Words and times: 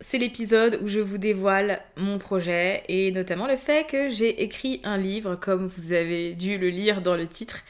c'est 0.00 0.18
l'épisode 0.18 0.78
où 0.82 0.88
je 0.88 1.00
vous 1.00 1.18
dévoile 1.18 1.80
mon 1.96 2.18
projet 2.18 2.82
et 2.88 3.10
notamment 3.12 3.46
le 3.46 3.56
fait 3.56 3.86
que 3.88 4.08
j'ai 4.08 4.42
écrit 4.42 4.80
un 4.84 4.96
livre, 4.96 5.34
comme 5.36 5.66
vous 5.66 5.92
avez 5.92 6.34
dû 6.34 6.56
le 6.58 6.68
lire 6.68 7.00
dans 7.02 7.14
le 7.16 7.26
titre. 7.26 7.64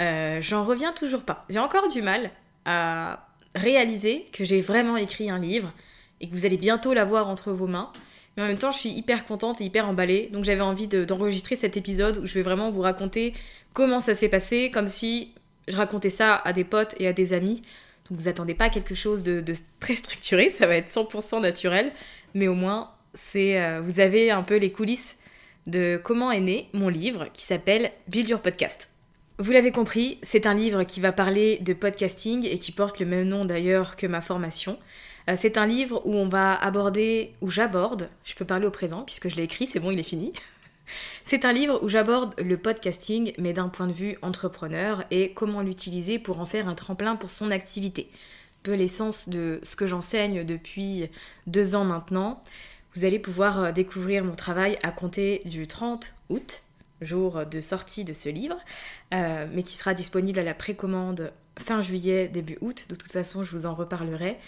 Euh, 0.00 0.38
J'en 0.42 0.64
reviens 0.64 0.92
toujours 0.92 1.22
pas. 1.22 1.44
J'ai 1.48 1.60
encore 1.60 1.88
du 1.88 2.02
mal 2.02 2.30
à 2.64 3.26
réaliser 3.54 4.26
que 4.32 4.42
j'ai 4.44 4.60
vraiment 4.60 4.96
écrit 4.96 5.30
un 5.30 5.38
livre 5.38 5.72
et 6.20 6.28
que 6.28 6.32
vous 6.34 6.46
allez 6.46 6.56
bientôt 6.56 6.92
l'avoir 6.94 7.28
entre 7.28 7.52
vos 7.52 7.66
mains. 7.68 7.92
Mais 8.36 8.42
en 8.42 8.46
même 8.46 8.58
temps, 8.58 8.72
je 8.72 8.78
suis 8.78 8.90
hyper 8.90 9.24
contente 9.24 9.60
et 9.60 9.64
hyper 9.64 9.88
emballée. 9.88 10.28
Donc 10.32 10.44
j'avais 10.44 10.60
envie 10.60 10.88
de- 10.88 11.04
d'enregistrer 11.04 11.54
cet 11.54 11.76
épisode 11.76 12.18
où 12.18 12.26
je 12.26 12.34
vais 12.34 12.42
vraiment 12.42 12.70
vous 12.70 12.80
raconter 12.80 13.32
comment 13.72 14.00
ça 14.00 14.14
s'est 14.14 14.28
passé, 14.28 14.70
comme 14.72 14.88
si 14.88 15.32
je 15.68 15.76
racontais 15.76 16.10
ça 16.10 16.34
à 16.44 16.52
des 16.52 16.64
potes 16.64 16.94
et 16.98 17.06
à 17.06 17.12
des 17.12 17.32
amis. 17.32 17.62
Donc 18.08 18.18
vous 18.18 18.28
attendez 18.28 18.54
pas 18.54 18.66
à 18.66 18.70
quelque 18.70 18.94
chose 18.94 19.22
de, 19.22 19.42
très 19.80 19.94
structuré, 19.94 20.50
ça 20.50 20.66
va 20.66 20.76
être 20.76 20.88
100% 20.88 21.40
naturel, 21.40 21.92
mais 22.34 22.48
au 22.48 22.54
moins 22.54 22.90
c'est 23.14 23.60
euh, 23.60 23.80
vous 23.80 24.00
avez 24.00 24.30
un 24.30 24.42
peu 24.42 24.56
les 24.56 24.72
coulisses 24.72 25.16
de 25.66 26.00
comment 26.02 26.30
est 26.30 26.40
né 26.40 26.68
mon 26.72 26.88
livre 26.88 27.28
qui 27.32 27.44
s'appelle 27.44 27.90
Build 28.08 28.28
Your 28.28 28.40
Podcast. 28.40 28.90
Vous 29.38 29.50
l'avez 29.50 29.72
compris, 29.72 30.18
c'est 30.22 30.46
un 30.46 30.54
livre 30.54 30.84
qui 30.84 31.00
va 31.00 31.10
parler 31.10 31.58
de 31.58 31.72
podcasting 31.72 32.44
et 32.44 32.58
qui 32.58 32.70
porte 32.70 33.00
le 33.00 33.06
même 33.06 33.28
nom 33.28 33.44
d'ailleurs 33.44 33.96
que 33.96 34.06
ma 34.06 34.20
formation. 34.20 34.78
Euh, 35.28 35.34
c'est 35.36 35.56
un 35.56 35.66
livre 35.66 36.02
où 36.04 36.14
on 36.14 36.28
va 36.28 36.54
aborder, 36.54 37.32
où 37.40 37.50
j'aborde, 37.50 38.10
je 38.24 38.34
peux 38.34 38.44
parler 38.44 38.66
au 38.66 38.70
présent 38.70 39.02
puisque 39.02 39.28
je 39.28 39.36
l'ai 39.36 39.44
écrit, 39.44 39.66
c'est 39.66 39.80
bon, 39.80 39.90
il 39.90 39.98
est 39.98 40.04
fini. 40.04 40.32
C'est 41.24 41.44
un 41.44 41.52
livre 41.52 41.82
où 41.82 41.88
j'aborde 41.88 42.34
le 42.40 42.56
podcasting, 42.56 43.32
mais 43.38 43.52
d'un 43.52 43.68
point 43.68 43.86
de 43.86 43.92
vue 43.92 44.16
entrepreneur, 44.22 45.04
et 45.10 45.32
comment 45.32 45.62
l'utiliser 45.62 46.18
pour 46.18 46.40
en 46.40 46.46
faire 46.46 46.68
un 46.68 46.74
tremplin 46.74 47.16
pour 47.16 47.30
son 47.30 47.50
activité. 47.50 48.10
Peu 48.62 48.74
l'essence 48.74 49.28
de 49.28 49.60
ce 49.62 49.76
que 49.76 49.86
j'enseigne 49.86 50.44
depuis 50.44 51.08
deux 51.46 51.74
ans 51.74 51.84
maintenant. 51.84 52.42
Vous 52.94 53.04
allez 53.04 53.18
pouvoir 53.18 53.58
euh, 53.58 53.72
découvrir 53.72 54.24
mon 54.24 54.34
travail 54.34 54.78
à 54.82 54.90
compter 54.90 55.42
du 55.44 55.66
30 55.66 56.14
août, 56.28 56.62
jour 57.00 57.44
de 57.44 57.60
sortie 57.60 58.04
de 58.04 58.12
ce 58.12 58.28
livre, 58.28 58.56
euh, 59.12 59.46
mais 59.52 59.62
qui 59.62 59.76
sera 59.76 59.94
disponible 59.94 60.38
à 60.38 60.44
la 60.44 60.54
précommande 60.54 61.32
fin 61.58 61.80
juillet, 61.80 62.28
début 62.28 62.56
août. 62.60 62.86
De 62.88 62.94
toute 62.94 63.12
façon, 63.12 63.42
je 63.42 63.50
vous 63.56 63.66
en 63.66 63.74
reparlerai. 63.74 64.38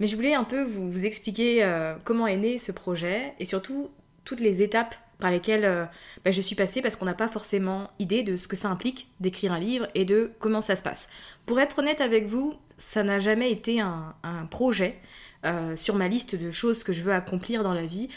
Mais 0.00 0.06
je 0.06 0.14
voulais 0.14 0.34
un 0.34 0.44
peu 0.44 0.62
vous, 0.62 1.04
expliquer 1.04 1.64
euh, 1.64 1.94
comment 2.04 2.26
est 2.26 2.36
né 2.36 2.58
ce 2.58 2.70
projet 2.70 3.34
et 3.40 3.44
surtout 3.44 3.90
toutes 4.24 4.40
les 4.40 4.62
étapes 4.62 4.94
par 5.18 5.30
lesquelles 5.30 5.64
euh, 5.64 5.84
bah, 6.24 6.30
je 6.30 6.40
suis 6.40 6.56
passée 6.56 6.82
parce 6.82 6.96
qu'on 6.96 7.06
n'a 7.06 7.14
pas 7.14 7.28
forcément 7.28 7.90
idée 7.98 8.22
de 8.22 8.36
ce 8.36 8.48
que 8.48 8.56
ça 8.56 8.68
implique 8.68 9.08
d'écrire 9.20 9.52
un 9.52 9.58
livre 9.58 9.88
et 9.94 10.04
de 10.04 10.32
comment 10.38 10.60
ça 10.60 10.76
se 10.76 10.82
passe. 10.82 11.08
Pour 11.46 11.60
être 11.60 11.80
honnête 11.80 12.00
avec 12.00 12.26
vous, 12.26 12.54
ça 12.76 13.02
n'a 13.02 13.18
jamais 13.18 13.50
été 13.50 13.80
un, 13.80 14.14
projet 14.50 14.98
euh, 15.44 15.76
sur 15.76 15.96
ma 15.96 16.08
liste 16.08 16.34
de 16.36 16.50
choses 16.50 16.84
que 16.84 16.92
je 16.92 17.02
veux 17.02 17.12
accomplir 17.12 17.62
dans 17.62 17.74
la 17.74 17.86
vie. 17.86 18.08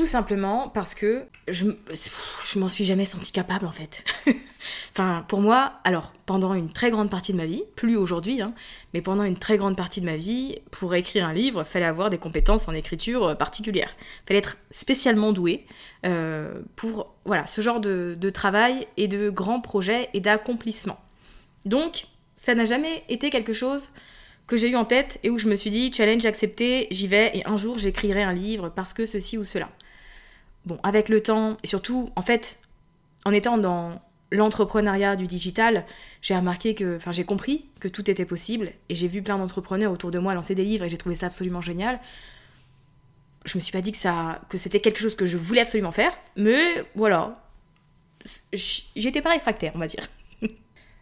Tout 0.00 0.06
simplement 0.06 0.70
parce 0.70 0.94
que 0.94 1.24
je, 1.46 1.66
m'en 2.56 2.68
suis 2.70 2.86
jamais 2.86 3.04
sentie 3.04 3.32
capable 3.32 3.66
en 3.66 3.70
fait. 3.70 4.02
enfin, 4.92 5.26
pour 5.28 5.42
moi, 5.42 5.74
alors 5.84 6.14
pendant 6.24 6.54
une 6.54 6.70
très 6.70 6.88
grande 6.90 7.10
partie 7.10 7.32
de 7.32 7.36
ma 7.36 7.44
vie, 7.44 7.64
plus 7.76 7.96
aujourd'hui, 7.98 8.40
hein, 8.40 8.54
mais 8.94 9.02
pendant 9.02 9.24
une 9.24 9.36
très 9.36 9.58
grande 9.58 9.76
partie 9.76 10.00
de 10.00 10.06
ma 10.06 10.16
vie, 10.16 10.56
pour 10.70 10.94
écrire 10.94 11.26
un 11.26 11.34
livre, 11.34 11.64
fallait 11.64 11.84
avoir 11.84 12.08
des 12.08 12.16
compétences 12.16 12.66
en 12.66 12.72
écriture 12.72 13.24
euh, 13.24 13.34
particulières. 13.34 13.94
Fallait 14.26 14.38
être 14.38 14.56
spécialement 14.70 15.32
doué 15.32 15.66
euh, 16.06 16.62
pour 16.76 17.12
ce 17.46 17.60
genre 17.60 17.80
de, 17.80 18.16
de 18.18 18.30
travail 18.30 18.86
et 18.96 19.06
de 19.06 19.28
grands 19.28 19.60
projets 19.60 20.08
et 20.14 20.20
d'accomplissements. 20.20 20.98
Donc, 21.66 22.06
ça 22.36 22.54
n'a 22.54 22.64
jamais 22.64 23.04
été 23.10 23.28
quelque 23.28 23.52
chose 23.52 23.90
que 24.46 24.56
j'ai 24.56 24.70
eu 24.70 24.76
en 24.76 24.86
tête 24.86 25.20
et 25.24 25.28
où 25.28 25.36
je 25.36 25.46
me 25.46 25.56
suis 25.56 25.68
dit 25.68 25.92
challenge 25.92 26.24
accepté, 26.24 26.88
j'y 26.90 27.06
vais 27.06 27.32
et 27.34 27.46
un 27.46 27.58
jour 27.58 27.76
j'écrirai 27.76 28.22
un 28.22 28.32
livre 28.32 28.70
parce 28.70 28.94
que 28.94 29.04
ceci 29.04 29.36
ou 29.36 29.44
cela. 29.44 29.68
Bon, 30.66 30.78
avec 30.82 31.08
le 31.08 31.22
temps 31.22 31.56
et 31.62 31.66
surtout, 31.66 32.10
en 32.16 32.22
fait, 32.22 32.58
en 33.24 33.32
étant 33.32 33.58
dans 33.58 34.00
l'entrepreneuriat 34.32 35.16
du 35.16 35.26
digital, 35.26 35.84
j'ai 36.22 36.36
remarqué 36.36 36.74
que, 36.74 36.96
enfin, 36.96 37.12
j'ai 37.12 37.24
compris 37.24 37.66
que 37.80 37.88
tout 37.88 38.10
était 38.10 38.24
possible 38.24 38.72
et 38.88 38.94
j'ai 38.94 39.08
vu 39.08 39.22
plein 39.22 39.38
d'entrepreneurs 39.38 39.92
autour 39.92 40.10
de 40.10 40.18
moi 40.18 40.34
lancer 40.34 40.54
des 40.54 40.64
livres 40.64 40.84
et 40.84 40.88
j'ai 40.88 40.98
trouvé 40.98 41.16
ça 41.16 41.26
absolument 41.26 41.60
génial. 41.60 41.98
Je 43.44 43.56
me 43.56 43.62
suis 43.62 43.72
pas 43.72 43.80
dit 43.80 43.90
que 43.92 43.98
ça, 43.98 44.40
que 44.48 44.58
c'était 44.58 44.80
quelque 44.80 45.00
chose 45.00 45.16
que 45.16 45.26
je 45.26 45.36
voulais 45.36 45.62
absolument 45.62 45.92
faire, 45.92 46.12
mais 46.36 46.84
voilà, 46.94 47.42
j'étais 48.52 49.22
pas 49.22 49.30
réfractaire, 49.30 49.72
on 49.74 49.78
va 49.78 49.86
dire. 49.86 50.06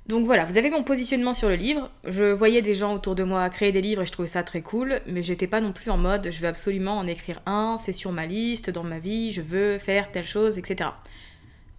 Donc 0.08 0.24
voilà, 0.24 0.46
vous 0.46 0.56
avez 0.56 0.70
mon 0.70 0.82
positionnement 0.82 1.34
sur 1.34 1.50
le 1.50 1.54
livre. 1.54 1.90
Je 2.06 2.24
voyais 2.24 2.62
des 2.62 2.74
gens 2.74 2.94
autour 2.94 3.14
de 3.14 3.24
moi 3.24 3.48
créer 3.50 3.72
des 3.72 3.82
livres 3.82 4.02
et 4.02 4.06
je 4.06 4.12
trouvais 4.12 4.28
ça 4.28 4.42
très 4.42 4.62
cool, 4.62 5.02
mais 5.06 5.22
j'étais 5.22 5.46
pas 5.46 5.60
non 5.60 5.72
plus 5.72 5.90
en 5.90 5.98
mode 5.98 6.30
je 6.30 6.40
veux 6.40 6.48
absolument 6.48 6.96
en 6.96 7.06
écrire 7.06 7.42
un, 7.44 7.76
c'est 7.78 7.92
sur 7.92 8.10
ma 8.10 8.24
liste, 8.24 8.70
dans 8.70 8.84
ma 8.84 8.98
vie, 8.98 9.32
je 9.32 9.42
veux 9.42 9.78
faire 9.78 10.10
telle 10.10 10.26
chose, 10.26 10.56
etc. 10.56 10.90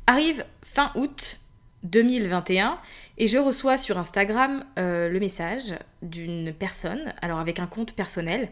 Arrive 0.06 0.46
fin 0.62 0.92
août 0.94 1.40
2021 1.84 2.78
et 3.18 3.28
je 3.28 3.40
reçois 3.40 3.80
sur 3.80 3.98
Instagram 3.98 4.64
euh, 4.78 5.10
le 5.10 5.20
message 5.20 5.74
d'une 6.04 6.54
personne, 6.54 7.14
alors 7.24 7.40
avec 7.40 7.58
un 7.58 7.68
compte 7.68 7.96
personnel, 7.96 8.50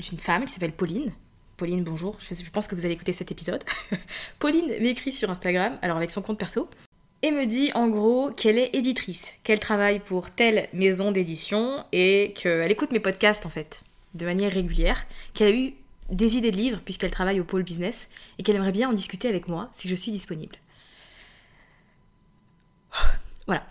d'une 0.00 0.18
femme 0.18 0.46
qui 0.46 0.52
s'appelle 0.52 0.72
Pauline, 0.72 1.12
Pauline, 1.56 1.84
bonjour, 1.84 2.18
je, 2.20 2.50
pense 2.50 2.66
que 2.66 2.74
vous 2.74 2.84
allez 2.84 2.94
écouter 2.94 3.14
cet 3.14 3.30
épisode. 3.30 3.64
Pauline 4.38 4.66
m'écrit 4.80 5.12
sur 5.12 5.30
Instagram, 5.30 5.78
alors 5.80 5.96
avec 5.96 6.10
son 6.10 6.20
compte 6.20 6.38
perso, 6.38 6.68
et 7.26 7.32
me 7.32 7.46
dit 7.46 7.72
en 7.74 7.88
gros 7.88 8.30
qu'elle 8.30 8.56
est 8.56 8.70
éditrice, 8.72 9.34
qu'elle 9.42 9.58
travaille 9.58 9.98
pour 9.98 10.30
telle 10.30 10.68
maison 10.72 11.10
d'édition 11.10 11.84
et 11.90 12.32
qu'elle 12.36 12.70
écoute 12.70 12.92
mes 12.92 13.00
podcasts 13.00 13.46
en 13.46 13.50
fait, 13.50 13.82
de 14.14 14.24
manière 14.24 14.52
régulière, 14.52 15.06
qu'elle 15.34 15.48
a 15.48 15.56
eu 15.56 15.74
des 16.10 16.36
idées 16.36 16.52
de 16.52 16.56
livres 16.56 16.80
puisqu'elle 16.84 17.10
travaille 17.10 17.40
au 17.40 17.44
pôle 17.44 17.64
business 17.64 18.08
et 18.38 18.44
qu'elle 18.44 18.54
aimerait 18.54 18.70
bien 18.70 18.88
en 18.88 18.92
discuter 18.92 19.28
avec 19.28 19.48
moi 19.48 19.68
si 19.72 19.88
je 19.88 19.94
suis 19.94 20.12
disponible. 20.12 20.56
Voilà. 23.48 23.64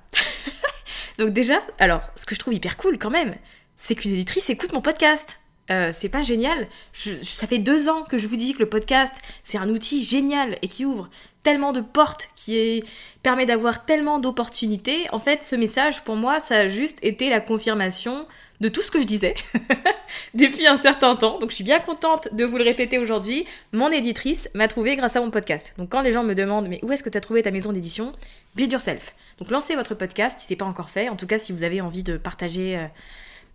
Donc 1.17 1.31
déjà, 1.31 1.61
alors, 1.79 2.01
ce 2.15 2.25
que 2.25 2.33
je 2.33 2.39
trouve 2.39 2.53
hyper 2.53 2.77
cool 2.77 2.97
quand 2.97 3.09
même, 3.09 3.35
c'est 3.75 3.93
qu'une 3.93 4.11
éditrice 4.11 4.49
écoute 4.49 4.71
mon 4.71 4.81
podcast. 4.81 5.39
Euh, 5.69 5.91
c'est 5.91 6.09
pas 6.09 6.21
génial. 6.21 6.67
ça 6.93 7.47
fait 7.47 7.57
deux 7.57 7.89
ans 7.89 8.03
que 8.03 8.17
je 8.17 8.27
vous 8.27 8.37
dis 8.37 8.53
que 8.53 8.59
le 8.59 8.69
podcast, 8.69 9.13
c'est 9.43 9.57
un 9.57 9.67
outil 9.67 10.01
génial 10.03 10.57
et 10.61 10.69
qui 10.69 10.85
ouvre 10.85 11.09
tellement 11.45 11.73
de 11.73 11.81
portes, 11.81 12.27
qui 12.35 12.83
permet 13.21 13.45
d'avoir 13.45 13.85
tellement 13.85 14.17
d'opportunités. 14.17 15.05
En 15.11 15.19
fait, 15.19 15.43
ce 15.43 15.55
message, 15.55 16.03
pour 16.03 16.15
moi, 16.15 16.39
ça 16.39 16.55
a 16.57 16.67
juste 16.67 16.97
été 17.03 17.29
la 17.29 17.39
confirmation 17.39 18.25
de 18.61 18.67
tout 18.67 18.81
ce 18.81 18.89
que 18.89 18.99
je 18.99 19.05
disais 19.05 19.35
depuis 20.33 20.65
un 20.65 20.77
certain 20.77 21.15
temps. 21.15 21.37
Donc 21.37 21.51
je 21.51 21.55
suis 21.55 21.63
bien 21.63 21.79
contente 21.79 22.33
de 22.33 22.45
vous 22.45 22.57
le 22.57 22.63
répéter 22.63 22.97
aujourd'hui. 22.97 23.45
Mon 23.73 23.91
éditrice 23.91 24.49
m'a 24.55 24.67
trouvé 24.67 24.95
grâce 24.95 25.15
à 25.15 25.19
mon 25.19 25.29
podcast. 25.29 25.75
Donc 25.77 25.89
quand 25.89 26.01
les 26.01 26.13
gens 26.13 26.23
me 26.23 26.33
demandent 26.33 26.67
mais 26.67 26.79
où 26.81 26.91
est-ce 26.91 27.03
que 27.03 27.09
tu 27.09 27.17
as 27.17 27.21
trouvé 27.21 27.43
ta 27.43 27.51
maison 27.51 27.73
d'édition? 27.73 28.13
Build 28.55 28.71
yourself. 28.71 29.13
Donc 29.39 29.51
lancez 29.51 29.75
votre 29.75 29.93
podcast 29.93 30.39
si 30.39 30.47
c'est 30.47 30.55
pas 30.55 30.65
encore 30.65 30.89
fait. 30.89 31.09
En 31.09 31.15
tout 31.15 31.27
cas 31.27 31.37
si 31.37 31.51
vous 31.51 31.63
avez 31.63 31.81
envie 31.81 32.03
de 32.03 32.17
partager 32.17 32.77
euh, 32.77 32.85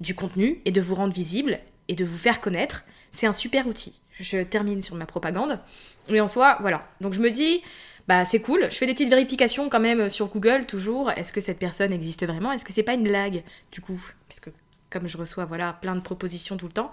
du 0.01 0.15
contenu 0.15 0.61
et 0.65 0.71
de 0.71 0.81
vous 0.83 0.95
rendre 0.95 1.15
visible 1.15 1.61
et 1.89 1.95
de 1.95 2.05
vous 2.05 2.19
faire 2.19 2.41
connaître, 2.41 2.85
c'est 3.11 3.27
un 3.27 3.33
super 3.33 3.67
outil. 3.67 4.01
Je 4.21 4.43
termine 4.43 4.83
sur 4.83 4.95
ma 4.95 5.07
propagande. 5.07 5.59
Mais 6.11 6.21
en 6.21 6.29
soi, 6.29 6.59
voilà. 6.61 6.87
Donc 7.01 7.15
je 7.15 7.21
me 7.21 7.31
dis, 7.31 7.63
bah 8.09 8.25
c'est 8.25 8.41
cool. 8.41 8.67
Je 8.71 8.77
fais 8.77 8.87
des 8.87 8.93
petites 8.93 9.11
vérifications 9.11 9.69
quand 9.69 9.81
même 9.81 10.11
sur 10.11 10.29
Google 10.29 10.67
toujours. 10.67 11.11
Est-ce 11.13 11.33
que 11.33 11.41
cette 11.41 11.59
personne 11.59 11.93
existe 11.93 12.27
vraiment? 12.27 12.53
Est-ce 12.53 12.65
que 12.65 12.73
c'est 12.73 12.83
pas 12.83 12.95
une 12.95 13.05
blague 13.05 13.43
du 13.73 13.81
coup? 13.81 14.05
Parce 14.29 14.41
que 14.41 14.51
comme 14.91 15.07
je 15.07 15.17
reçois 15.17 15.45
voilà 15.45 15.73
plein 15.81 15.95
de 15.95 16.01
propositions 16.01 16.57
tout 16.57 16.67
le 16.67 16.73
temps. 16.73 16.93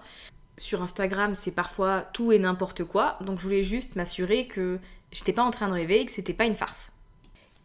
Sur 0.57 0.81
Instagram, 0.81 1.35
c'est 1.39 1.51
parfois 1.51 2.05
tout 2.13 2.31
et 2.31 2.39
n'importe 2.39 2.83
quoi. 2.83 3.17
Donc 3.21 3.39
je 3.39 3.43
voulais 3.43 3.63
juste 3.63 3.95
m'assurer 3.95 4.47
que 4.47 4.79
j'étais 5.11 5.33
pas 5.33 5.43
en 5.43 5.51
train 5.51 5.67
de 5.67 5.73
rêver 5.73 6.01
et 6.01 6.05
que 6.05 6.11
c'était 6.11 6.33
pas 6.33 6.45
une 6.45 6.55
farce. 6.55 6.91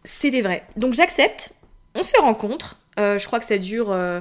C'est 0.04 0.30
des 0.30 0.42
vrais. 0.42 0.66
Donc 0.76 0.94
j'accepte. 0.94 1.52
On 1.94 2.02
se 2.02 2.18
rencontre. 2.20 2.78
Euh, 2.98 3.18
je 3.18 3.26
crois 3.26 3.38
que 3.38 3.44
ça 3.44 3.58
dure 3.58 3.90
euh, 3.90 4.20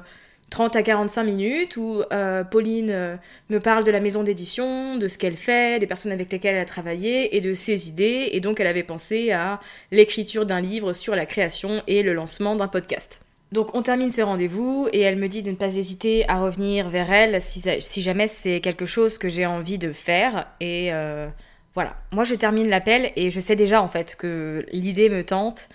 30 0.51 0.75
à 0.75 0.83
45 0.83 1.23
minutes 1.23 1.77
où 1.77 2.03
euh, 2.11 2.43
Pauline 2.43 2.91
euh, 2.91 3.15
me 3.49 3.59
parle 3.59 3.85
de 3.85 3.89
la 3.89 4.01
maison 4.01 4.21
d'édition, 4.21 4.97
de 4.97 5.07
ce 5.07 5.17
qu'elle 5.17 5.37
fait, 5.37 5.79
des 5.79 5.87
personnes 5.87 6.11
avec 6.11 6.31
lesquelles 6.31 6.55
elle 6.55 6.61
a 6.61 6.65
travaillé 6.65 7.35
et 7.35 7.41
de 7.41 7.53
ses 7.53 7.87
idées. 7.87 8.29
Et 8.33 8.41
donc 8.41 8.59
elle 8.59 8.67
avait 8.67 8.83
pensé 8.83 9.31
à 9.31 9.61
l'écriture 9.91 10.45
d'un 10.45 10.61
livre 10.61 10.93
sur 10.93 11.15
la 11.15 11.25
création 11.25 11.81
et 11.87 12.03
le 12.03 12.13
lancement 12.13 12.55
d'un 12.55 12.67
podcast. 12.67 13.21
Donc 13.53 13.75
on 13.75 13.81
termine 13.81 14.11
ce 14.11 14.21
rendez-vous 14.21 14.89
et 14.91 14.99
elle 14.99 15.15
me 15.15 15.27
dit 15.27 15.41
de 15.41 15.51
ne 15.51 15.55
pas 15.55 15.73
hésiter 15.73 16.27
à 16.29 16.39
revenir 16.39 16.89
vers 16.89 17.11
elle 17.11 17.41
si, 17.41 18.01
jamais 18.01 18.27
c'est 18.27 18.59
quelque 18.59 18.85
chose 18.85 19.17
que 19.17 19.29
j'ai 19.29 19.45
envie 19.45 19.77
de 19.77 19.93
faire. 19.93 20.47
Et 20.59 20.89
euh, 20.91 21.29
voilà, 21.73 21.95
moi 22.11 22.25
je 22.25 22.35
termine 22.35 22.69
l'appel 22.69 23.13
et 23.15 23.29
je 23.29 23.39
sais 23.39 23.55
déjà 23.55 23.81
en 23.81 23.87
fait 23.87 24.15
que 24.17 24.65
l'idée 24.73 25.09
me 25.09 25.23
tente 25.23 25.69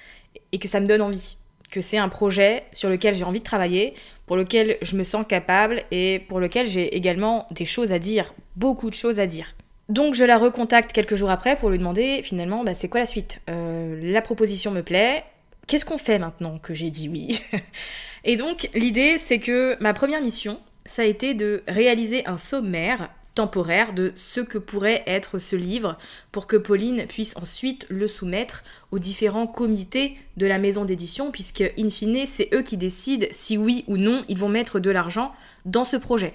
et 0.52 0.58
que 0.58 0.68
ça 0.68 0.80
me 0.80 0.86
donne 0.86 1.00
envie 1.00 1.38
que 1.70 1.80
c'est 1.80 1.98
un 1.98 2.08
projet 2.08 2.64
sur 2.72 2.88
lequel 2.88 3.14
j'ai 3.14 3.24
envie 3.24 3.40
de 3.40 3.44
travailler, 3.44 3.94
pour 4.26 4.36
lequel 4.36 4.76
je 4.82 4.96
me 4.96 5.04
sens 5.04 5.24
capable 5.26 5.82
et 5.90 6.20
pour 6.28 6.40
lequel 6.40 6.66
j'ai 6.66 6.96
également 6.96 7.46
des 7.50 7.64
choses 7.64 7.92
à 7.92 7.98
dire, 7.98 8.34
beaucoup 8.56 8.90
de 8.90 8.94
choses 8.94 9.20
à 9.20 9.26
dire. 9.26 9.54
Donc 9.88 10.14
je 10.14 10.24
la 10.24 10.36
recontacte 10.36 10.92
quelques 10.92 11.14
jours 11.14 11.30
après 11.30 11.56
pour 11.56 11.70
lui 11.70 11.78
demander 11.78 12.20
finalement 12.24 12.64
bah, 12.64 12.74
c'est 12.74 12.88
quoi 12.88 13.00
la 13.00 13.06
suite? 13.06 13.40
Euh, 13.48 13.98
la 14.02 14.20
proposition 14.20 14.72
me 14.72 14.82
plaît, 14.82 15.24
qu'est-ce 15.68 15.84
qu'on 15.84 15.98
fait 15.98 16.18
maintenant 16.18 16.58
que 16.58 16.74
j'ai 16.74 16.90
dit 16.90 17.08
oui? 17.08 17.40
Et 18.24 18.36
donc 18.36 18.68
l'idée 18.74 19.18
c'est 19.18 19.38
que 19.38 19.76
ma 19.80 19.94
première 19.94 20.20
mission, 20.20 20.58
ça 20.84 21.02
a 21.02 21.04
été 21.04 21.34
de 21.34 21.62
réaliser 21.68 22.26
un 22.26 22.36
sommaire 22.36 23.10
temporaire 23.36 23.92
de 23.92 24.12
ce 24.16 24.40
que 24.40 24.58
pourrait 24.58 25.04
être 25.06 25.38
ce 25.38 25.54
livre 25.54 25.96
pour 26.32 26.46
que 26.48 26.56
Pauline 26.56 27.06
puisse 27.06 27.36
ensuite 27.36 27.86
le 27.90 28.08
soumettre 28.08 28.64
aux 28.90 28.98
différents 28.98 29.46
comités 29.46 30.16
de 30.36 30.46
la 30.46 30.58
maison 30.58 30.84
d'édition 30.84 31.30
puisque 31.30 31.62
in 31.78 31.90
fine 31.90 32.26
c'est 32.26 32.48
eux 32.54 32.62
qui 32.62 32.76
décident 32.76 33.26
si 33.30 33.58
oui 33.58 33.84
ou 33.86 33.98
non 33.98 34.24
ils 34.28 34.38
vont 34.38 34.48
mettre 34.48 34.80
de 34.80 34.90
l'argent 34.90 35.32
dans 35.66 35.84
ce 35.84 35.96
projet. 35.96 36.34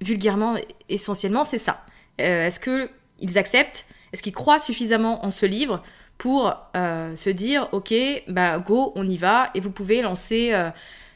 Vulgairement, 0.00 0.56
essentiellement, 0.88 1.44
c'est 1.44 1.58
ça. 1.58 1.84
Euh, 2.20 2.46
est-ce 2.46 2.60
qu'ils 2.60 3.38
acceptent? 3.38 3.86
Est-ce 4.12 4.22
qu'ils 4.22 4.34
croient 4.34 4.60
suffisamment 4.60 5.24
en 5.24 5.30
ce 5.30 5.46
livre 5.46 5.82
pour 6.18 6.54
euh, 6.76 7.16
se 7.16 7.30
dire 7.30 7.68
ok, 7.72 7.94
bah 8.28 8.58
go, 8.58 8.92
on 8.96 9.08
y 9.08 9.16
va 9.16 9.50
et 9.54 9.60
vous 9.60 9.70
pouvez 9.70 10.02
lancer 10.02 10.52
euh, 10.52 10.70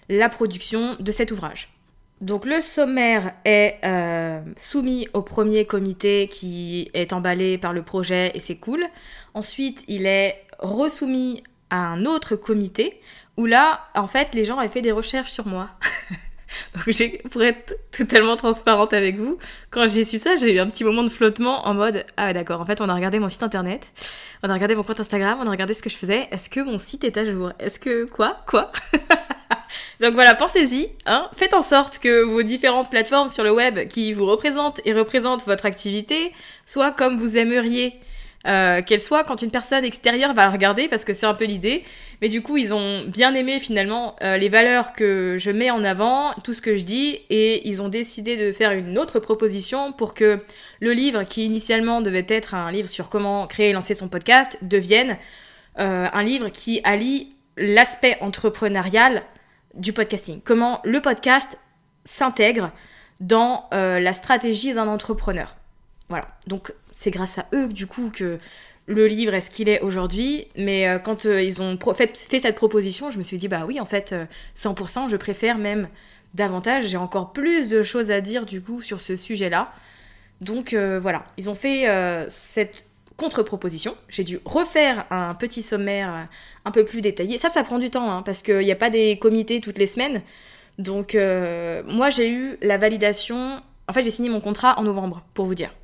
la 0.08 0.30
production 0.30 0.96
de 0.98 1.12
cet 1.12 1.30
ouvrage? 1.32 1.68
Donc 2.20 2.46
le 2.46 2.60
sommaire 2.60 3.32
est 3.44 3.78
euh, 3.84 4.40
soumis 4.56 5.08
au 5.12 5.22
premier 5.22 5.64
comité 5.64 6.28
qui 6.28 6.90
est 6.94 7.12
emballé 7.12 7.58
par 7.58 7.72
le 7.72 7.82
projet 7.82 8.32
et 8.34 8.40
c'est 8.40 8.56
cool. 8.56 8.84
Ensuite, 9.34 9.84
il 9.86 10.06
est 10.06 10.40
resoumis 10.58 11.44
à 11.70 11.76
un 11.76 12.06
autre 12.06 12.34
comité 12.34 13.00
où 13.36 13.46
là, 13.46 13.84
en 13.94 14.08
fait, 14.08 14.34
les 14.34 14.42
gens 14.42 14.58
avaient 14.58 14.68
fait 14.68 14.82
des 14.82 14.90
recherches 14.90 15.30
sur 15.30 15.46
moi. 15.46 15.68
Donc 16.74 17.30
pour 17.30 17.42
être 17.42 17.76
totalement 17.92 18.34
transparente 18.34 18.92
avec 18.92 19.16
vous, 19.16 19.38
quand 19.70 19.86
j'ai 19.86 20.04
su 20.04 20.18
ça, 20.18 20.34
j'ai 20.36 20.54
eu 20.54 20.58
un 20.58 20.66
petit 20.66 20.82
moment 20.82 21.04
de 21.04 21.08
flottement 21.08 21.66
en 21.66 21.74
mode 21.74 22.04
ah 22.16 22.32
d'accord, 22.32 22.60
en 22.60 22.64
fait 22.64 22.80
on 22.80 22.88
a 22.88 22.94
regardé 22.94 23.18
mon 23.18 23.28
site 23.28 23.42
internet, 23.42 23.92
on 24.42 24.48
a 24.48 24.54
regardé 24.54 24.74
mon 24.74 24.82
compte 24.82 25.00
Instagram, 25.00 25.38
on 25.42 25.46
a 25.46 25.50
regardé 25.50 25.74
ce 25.74 25.82
que 25.82 25.90
je 25.90 25.96
faisais, 25.96 26.26
est-ce 26.30 26.48
que 26.48 26.60
mon 26.60 26.78
site 26.78 27.04
est 27.04 27.18
à 27.18 27.24
jour? 27.24 27.52
Est-ce 27.58 27.78
que 27.78 28.04
quoi? 28.04 28.38
Quoi? 28.46 28.72
Donc 30.00 30.14
voilà, 30.14 30.34
pensez-y. 30.34 30.90
Hein. 31.06 31.28
Faites 31.34 31.54
en 31.54 31.62
sorte 31.62 31.98
que 31.98 32.22
vos 32.22 32.42
différentes 32.42 32.90
plateformes 32.90 33.28
sur 33.28 33.42
le 33.42 33.52
web 33.52 33.88
qui 33.88 34.12
vous 34.12 34.26
représentent 34.26 34.80
et 34.84 34.92
représentent 34.92 35.44
votre 35.44 35.66
activité 35.66 36.32
soient 36.64 36.92
comme 36.92 37.18
vous 37.18 37.36
aimeriez 37.36 38.00
euh, 38.46 38.82
qu'elles 38.82 39.00
soient 39.00 39.24
quand 39.24 39.42
une 39.42 39.50
personne 39.50 39.84
extérieure 39.84 40.32
va 40.32 40.44
la 40.44 40.50
regarder, 40.50 40.86
parce 40.86 41.04
que 41.04 41.12
c'est 41.12 41.26
un 41.26 41.34
peu 41.34 41.44
l'idée. 41.44 41.84
Mais 42.22 42.28
du 42.28 42.40
coup, 42.40 42.56
ils 42.56 42.72
ont 42.72 43.04
bien 43.04 43.34
aimé 43.34 43.58
finalement 43.58 44.14
euh, 44.22 44.36
les 44.36 44.48
valeurs 44.48 44.92
que 44.92 45.36
je 45.38 45.50
mets 45.50 45.70
en 45.70 45.82
avant, 45.82 46.32
tout 46.44 46.54
ce 46.54 46.62
que 46.62 46.76
je 46.76 46.84
dis, 46.84 47.18
et 47.30 47.68
ils 47.68 47.82
ont 47.82 47.88
décidé 47.88 48.36
de 48.36 48.52
faire 48.52 48.70
une 48.70 48.96
autre 48.96 49.18
proposition 49.18 49.92
pour 49.92 50.14
que 50.14 50.38
le 50.80 50.92
livre, 50.92 51.24
qui 51.24 51.44
initialement 51.44 52.00
devait 52.00 52.26
être 52.28 52.54
un 52.54 52.70
livre 52.70 52.88
sur 52.88 53.08
comment 53.08 53.48
créer 53.48 53.70
et 53.70 53.72
lancer 53.72 53.94
son 53.94 54.08
podcast, 54.08 54.56
devienne 54.62 55.18
euh, 55.80 56.06
un 56.12 56.22
livre 56.22 56.48
qui 56.48 56.80
allie 56.84 57.34
l'aspect 57.56 58.16
entrepreneurial 58.20 59.24
du 59.74 59.92
podcasting. 59.92 60.40
Comment 60.44 60.80
le 60.84 61.00
podcast 61.00 61.58
s'intègre 62.04 62.72
dans 63.20 63.68
euh, 63.72 64.00
la 64.00 64.12
stratégie 64.12 64.72
d'un 64.74 64.88
entrepreneur. 64.88 65.56
Voilà. 66.08 66.28
Donc 66.46 66.72
c'est 66.92 67.10
grâce 67.10 67.38
à 67.38 67.46
eux 67.54 67.68
du 67.68 67.86
coup 67.86 68.10
que 68.10 68.38
le 68.86 69.06
livre 69.06 69.34
est 69.34 69.40
ce 69.40 69.50
qu'il 69.50 69.68
est 69.68 69.80
aujourd'hui. 69.80 70.46
Mais 70.56 70.88
euh, 70.88 70.98
quand 70.98 71.26
euh, 71.26 71.42
ils 71.42 71.60
ont 71.60 71.78
fait, 71.94 72.16
cette 72.16 72.56
proposition, 72.56 73.10
je 73.10 73.18
me 73.18 73.22
suis 73.22 73.38
dit 73.38 73.48
bah 73.48 73.64
oui 73.66 73.80
en 73.80 73.84
fait 73.84 74.14
100% 74.56 75.08
je 75.08 75.16
préfère 75.16 75.58
même 75.58 75.88
davantage. 76.34 76.86
J'ai 76.86 76.96
encore 76.96 77.32
plus 77.32 77.68
de 77.68 77.82
choses 77.82 78.10
à 78.10 78.20
dire 78.20 78.46
du 78.46 78.62
coup 78.62 78.82
sur 78.82 79.00
ce 79.00 79.16
sujet-là. 79.16 79.72
Donc 80.40 80.72
voilà, 80.74 81.26
ils 81.36 81.50
ont 81.50 81.56
fait 81.56 81.88
cette 82.28 82.87
contre-proposition. 83.18 83.94
J'ai 84.08 84.24
dû 84.24 84.40
refaire 84.46 85.04
un 85.10 85.34
petit 85.34 85.62
sommaire 85.62 86.14
euh, 86.14 86.22
un 86.64 86.70
peu 86.70 86.84
plus 86.86 87.02
détaillé. 87.02 87.36
Ça, 87.36 87.50
ça 87.50 87.62
prend 87.62 87.78
du 87.78 87.90
temps, 87.90 88.10
hein, 88.10 88.22
parce 88.22 88.40
qu'il 88.40 88.60
n'y 88.60 88.72
a 88.72 88.76
pas 88.76 88.88
des 88.88 89.18
comités 89.18 89.60
toutes 89.60 89.76
les 89.76 89.86
semaines. 89.86 90.22
Donc, 90.78 91.14
euh, 91.14 91.82
moi, 91.86 92.08
j'ai 92.08 92.30
eu 92.30 92.56
la 92.62 92.78
validation. 92.78 93.60
En 93.88 93.92
fait, 93.92 94.02
j'ai 94.02 94.10
signé 94.10 94.30
mon 94.30 94.40
contrat 94.40 94.78
en 94.78 94.84
novembre, 94.84 95.22
pour 95.34 95.44
vous 95.44 95.54
dire. 95.54 95.74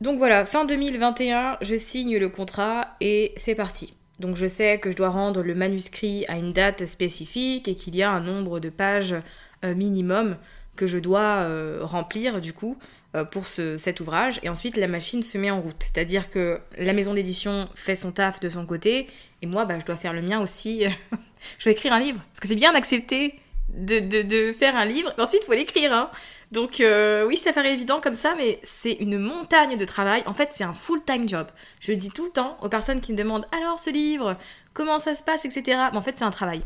Donc 0.00 0.16
voilà, 0.16 0.46
fin 0.46 0.64
2021, 0.64 1.58
je 1.60 1.76
signe 1.76 2.16
le 2.16 2.30
contrat 2.30 2.96
et 3.02 3.34
c'est 3.36 3.54
parti. 3.54 3.92
Donc 4.18 4.34
je 4.34 4.46
sais 4.46 4.78
que 4.78 4.90
je 4.90 4.96
dois 4.96 5.10
rendre 5.10 5.42
le 5.42 5.54
manuscrit 5.54 6.24
à 6.28 6.36
une 6.36 6.54
date 6.54 6.86
spécifique 6.86 7.68
et 7.68 7.74
qu'il 7.74 7.94
y 7.94 8.02
a 8.02 8.10
un 8.10 8.20
nombre 8.20 8.60
de 8.60 8.70
pages 8.70 9.14
euh, 9.62 9.74
minimum 9.74 10.36
que 10.80 10.86
je 10.86 10.98
dois 10.98 11.46
remplir 11.84 12.40
du 12.40 12.52
coup. 12.52 12.76
Euh, 13.16 13.24
pour 13.24 13.48
cet 13.48 13.98
ouvrage 13.98 14.38
et 14.44 14.48
ensuite 14.48 14.76
la 14.76 14.86
machine 14.86 15.24
se 15.24 15.36
met 15.36 15.50
en 15.50 15.60
route. 15.60 15.74
C'est-à-dire 15.80 16.30
que 16.30 16.60
la 16.78 16.92
maison 16.92 17.12
d'édition 17.12 17.68
fait 17.74 17.96
son 17.96 18.12
taf 18.12 18.38
de 18.38 18.48
son 18.48 18.64
côté 18.66 19.08
et 19.42 19.46
moi 19.46 19.64
bah, 19.64 19.80
je 19.80 19.84
dois 19.84 19.96
faire 19.96 20.12
le 20.12 20.22
mien 20.22 20.40
aussi. 20.40 20.84
je 21.58 21.64
dois 21.64 21.72
écrire 21.72 21.92
un 21.92 21.98
livre 21.98 22.20
parce 22.32 22.38
que 22.38 22.46
c'est 22.46 22.54
bien 22.54 22.72
d'accepter 22.72 23.34
de, 23.68 24.52
faire 24.52 24.76
un 24.76 24.84
livre 24.84 25.12
ensuite 25.18 25.42
il 25.42 25.46
faut 25.46 25.54
l'écrire. 25.54 25.92
Hein. 25.92 26.08
Donc 26.52 26.80
euh, 26.80 27.26
oui 27.26 27.36
ça 27.36 27.52
paraît 27.52 27.72
évident 27.72 28.00
comme 28.00 28.14
ça 28.14 28.34
mais 28.36 28.60
c'est 28.62 28.92
une 29.00 29.18
montagne 29.18 29.76
de 29.76 29.84
travail. 29.84 30.22
En 30.26 30.32
fait 30.32 30.50
c'est 30.52 30.62
un 30.62 30.74
full-time 30.74 31.28
job. 31.28 31.48
Je 31.80 31.90
dis 31.90 32.10
tout 32.10 32.26
le 32.26 32.30
temps 32.30 32.58
aux 32.62 32.68
personnes 32.68 33.00
qui 33.00 33.10
me 33.12 33.18
demandent 33.18 33.48
alors 33.50 33.80
ce 33.80 33.90
livre, 33.90 34.36
comment 34.72 35.00
ça 35.00 35.16
se 35.16 35.24
passe, 35.24 35.44
etc. 35.44 35.80
Mais 35.90 35.98
en 35.98 36.02
fait 36.02 36.16
c'est 36.16 36.24
un 36.24 36.30
travail. 36.30 36.62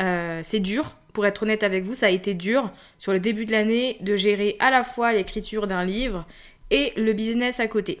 Euh, 0.00 0.40
c'est 0.44 0.60
dur, 0.60 0.96
pour 1.12 1.26
être 1.26 1.44
honnête 1.44 1.62
avec 1.62 1.84
vous, 1.84 1.94
ça 1.94 2.06
a 2.06 2.10
été 2.10 2.34
dur 2.34 2.72
sur 2.98 3.12
le 3.12 3.20
début 3.20 3.46
de 3.46 3.52
l'année 3.52 3.96
de 4.00 4.16
gérer 4.16 4.56
à 4.58 4.70
la 4.70 4.84
fois 4.84 5.12
l'écriture 5.12 5.66
d'un 5.66 5.84
livre 5.84 6.26
et 6.70 6.92
le 6.96 7.12
business 7.12 7.60
à 7.60 7.68
côté. 7.68 8.00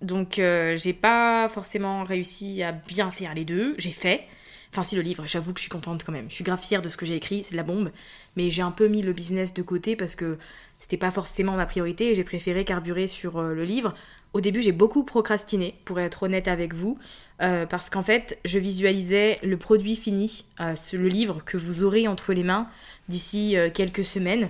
Donc 0.00 0.38
euh, 0.38 0.76
j'ai 0.76 0.92
pas 0.92 1.48
forcément 1.48 2.04
réussi 2.04 2.62
à 2.62 2.72
bien 2.72 3.10
faire 3.10 3.34
les 3.34 3.44
deux, 3.44 3.74
j'ai 3.78 3.90
fait. 3.90 4.26
Enfin 4.70 4.84
si 4.84 4.96
le 4.96 5.02
livre, 5.02 5.26
j'avoue 5.26 5.52
que 5.52 5.58
je 5.58 5.64
suis 5.64 5.70
contente 5.70 6.04
quand 6.04 6.12
même. 6.12 6.30
Je 6.30 6.34
suis 6.34 6.44
grave 6.44 6.62
fière 6.62 6.80
de 6.80 6.88
ce 6.88 6.96
que 6.96 7.04
j'ai 7.04 7.16
écrit, 7.16 7.44
c'est 7.44 7.52
de 7.52 7.56
la 7.56 7.62
bombe, 7.62 7.90
mais 8.36 8.50
j'ai 8.50 8.62
un 8.62 8.70
peu 8.70 8.88
mis 8.88 9.02
le 9.02 9.12
business 9.12 9.52
de 9.52 9.62
côté 9.62 9.96
parce 9.96 10.14
que 10.14 10.38
c'était 10.78 10.96
pas 10.96 11.10
forcément 11.10 11.56
ma 11.56 11.66
priorité 11.66 12.10
et 12.10 12.14
j'ai 12.14 12.24
préféré 12.24 12.64
carburer 12.64 13.06
sur 13.06 13.38
euh, 13.38 13.54
le 13.54 13.64
livre. 13.64 13.94
Au 14.32 14.40
début, 14.40 14.62
j'ai 14.62 14.72
beaucoup 14.72 15.04
procrastiné, 15.04 15.74
pour 15.84 16.00
être 16.00 16.22
honnête 16.22 16.48
avec 16.48 16.72
vous, 16.72 16.98
euh, 17.42 17.66
parce 17.66 17.90
qu'en 17.90 18.02
fait, 18.02 18.38
je 18.44 18.58
visualisais 18.58 19.38
le 19.42 19.56
produit 19.56 19.96
fini, 19.96 20.44
le 20.58 21.08
livre 21.08 21.42
que 21.44 21.56
vous 21.56 21.82
aurez 21.82 22.08
entre 22.08 22.32
les 22.32 22.44
mains 22.44 22.68
d'ici 23.08 23.56
quelques 23.74 24.04
semaines. 24.04 24.48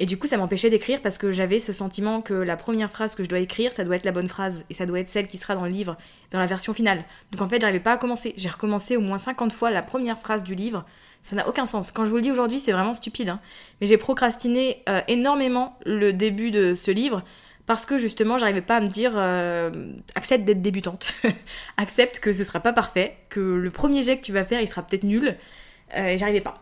Et 0.00 0.06
du 0.06 0.18
coup, 0.18 0.26
ça 0.26 0.36
m'empêchait 0.36 0.70
d'écrire 0.70 1.00
parce 1.00 1.18
que 1.18 1.30
j'avais 1.30 1.60
ce 1.60 1.72
sentiment 1.72 2.20
que 2.20 2.34
la 2.34 2.56
première 2.56 2.90
phrase 2.90 3.14
que 3.14 3.22
je 3.22 3.28
dois 3.28 3.38
écrire, 3.38 3.72
ça 3.72 3.84
doit 3.84 3.94
être 3.94 4.04
la 4.04 4.12
bonne 4.12 4.28
phrase 4.28 4.64
et 4.68 4.74
ça 4.74 4.86
doit 4.86 4.98
être 4.98 5.08
celle 5.08 5.28
qui 5.28 5.38
sera 5.38 5.54
dans 5.54 5.64
le 5.64 5.70
livre, 5.70 5.96
dans 6.32 6.40
la 6.40 6.46
version 6.46 6.72
finale. 6.72 7.04
Donc 7.30 7.42
en 7.42 7.48
fait, 7.48 7.60
j'arrivais 7.60 7.80
pas 7.80 7.92
à 7.92 7.96
commencer. 7.96 8.34
J'ai 8.36 8.48
recommencé 8.48 8.96
au 8.96 9.00
moins 9.00 9.18
50 9.18 9.52
fois 9.52 9.70
la 9.70 9.82
première 9.82 10.18
phrase 10.18 10.42
du 10.42 10.56
livre. 10.56 10.84
Ça 11.22 11.36
n'a 11.36 11.48
aucun 11.48 11.64
sens. 11.64 11.92
Quand 11.92 12.04
je 12.04 12.10
vous 12.10 12.16
le 12.16 12.22
dis 12.22 12.32
aujourd'hui, 12.32 12.58
c'est 12.58 12.72
vraiment 12.72 12.92
stupide. 12.92 13.28
Hein. 13.28 13.40
Mais 13.80 13.86
j'ai 13.86 13.96
procrastiné 13.96 14.82
euh, 14.88 15.00
énormément 15.06 15.78
le 15.86 16.12
début 16.12 16.50
de 16.50 16.74
ce 16.74 16.90
livre 16.90 17.22
parce 17.66 17.86
que 17.86 17.98
justement, 17.98 18.38
j'arrivais 18.38 18.60
pas 18.60 18.76
à 18.76 18.80
me 18.80 18.88
dire 18.88 19.12
euh, 19.16 19.70
accepte 20.14 20.44
d'être 20.44 20.62
débutante. 20.62 21.14
accepte 21.76 22.20
que 22.20 22.32
ce 22.32 22.44
sera 22.44 22.60
pas 22.60 22.72
parfait, 22.72 23.16
que 23.30 23.40
le 23.40 23.70
premier 23.70 24.02
jet 24.02 24.16
que 24.16 24.22
tu 24.22 24.32
vas 24.32 24.44
faire, 24.44 24.60
il 24.60 24.68
sera 24.68 24.82
peut-être 24.82 25.04
nul. 25.04 25.36
Euh, 25.96 26.16
j'arrivais 26.18 26.40
pas. 26.40 26.54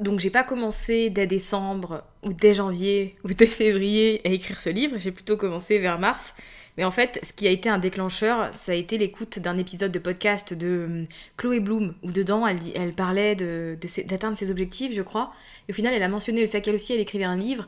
Donc 0.00 0.18
j'ai 0.18 0.30
pas 0.30 0.42
commencé 0.42 1.10
dès 1.10 1.26
décembre 1.26 2.02
ou 2.22 2.32
dès 2.32 2.54
janvier 2.54 3.12
ou 3.24 3.34
dès 3.34 3.46
février 3.46 4.20
à 4.24 4.30
écrire 4.30 4.60
ce 4.60 4.70
livre, 4.70 4.96
j'ai 4.98 5.12
plutôt 5.12 5.36
commencé 5.36 5.78
vers 5.78 5.98
mars. 5.98 6.34
Mais 6.76 6.84
en 6.84 6.90
fait, 6.90 7.20
ce 7.22 7.32
qui 7.32 7.46
a 7.46 7.50
été 7.50 7.68
un 7.68 7.78
déclencheur, 7.78 8.48
ça 8.54 8.72
a 8.72 8.74
été 8.74 8.96
l'écoute 8.96 9.38
d'un 9.38 9.58
épisode 9.58 9.92
de 9.92 9.98
podcast 9.98 10.54
de 10.54 10.84
hum, 10.86 11.06
Chloé 11.36 11.60
Bloom, 11.60 11.94
où 12.02 12.10
dedans 12.10 12.46
elle, 12.46 12.94
parlait 12.94 13.34
d'atteindre 13.34 14.32
de, 14.32 14.38
ses 14.38 14.50
objectifs, 14.50 14.94
je 14.94 15.02
crois. 15.02 15.32
Et 15.68 15.72
au 15.72 15.74
final, 15.74 15.92
elle 15.92 16.02
a 16.02 16.08
mentionné 16.08 16.40
le 16.40 16.46
fait 16.46 16.60
qu'elle 16.60 16.74
aussi, 16.74 16.94
elle 16.94 17.00
écrivait 17.00 17.24
un 17.24 17.36
livre. 17.36 17.66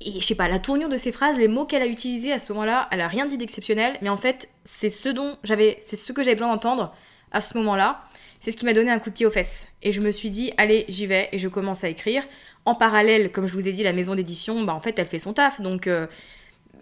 Et 0.00 0.20
je 0.20 0.26
sais 0.26 0.34
pas, 0.34 0.48
la 0.48 0.58
tournure 0.58 0.88
de 0.88 0.96
ses 0.96 1.10
phrases, 1.10 1.38
les 1.38 1.48
mots 1.48 1.64
qu'elle 1.64 1.82
a 1.82 1.86
utilisés 1.86 2.32
à 2.32 2.38
ce 2.38 2.52
moment-là, 2.52 2.88
elle 2.90 3.00
a 3.00 3.08
rien 3.08 3.26
dit 3.26 3.38
d'exceptionnel, 3.38 3.98
mais 4.02 4.10
en 4.10 4.16
fait, 4.16 4.48
c'est 4.64 4.90
ce 4.90 5.08
dont 5.08 5.36
j'avais, 5.42 5.80
c'est 5.86 5.96
ce 5.96 6.12
que 6.12 6.22
j'avais 6.22 6.34
besoin 6.34 6.52
d'entendre 6.52 6.94
à 7.32 7.40
ce 7.40 7.56
moment-là 7.56 8.06
c'est 8.40 8.52
ce 8.52 8.56
qui 8.56 8.64
m'a 8.64 8.72
donné 8.72 8.90
un 8.90 8.98
coup 8.98 9.10
de 9.10 9.14
pied 9.14 9.26
aux 9.26 9.30
fesses. 9.30 9.68
Et 9.82 9.92
je 9.92 10.00
me 10.00 10.12
suis 10.12 10.30
dit, 10.30 10.52
allez, 10.56 10.84
j'y 10.88 11.06
vais, 11.06 11.28
et 11.32 11.38
je 11.38 11.48
commence 11.48 11.84
à 11.84 11.88
écrire. 11.88 12.22
En 12.64 12.74
parallèle, 12.74 13.32
comme 13.32 13.46
je 13.46 13.52
vous 13.52 13.66
ai 13.66 13.72
dit, 13.72 13.82
la 13.82 13.92
maison 13.92 14.14
d'édition, 14.14 14.62
bah, 14.62 14.74
en 14.74 14.80
fait, 14.80 14.98
elle 14.98 15.06
fait 15.06 15.18
son 15.18 15.32
taf. 15.32 15.60
Donc, 15.60 15.86
euh, 15.86 16.06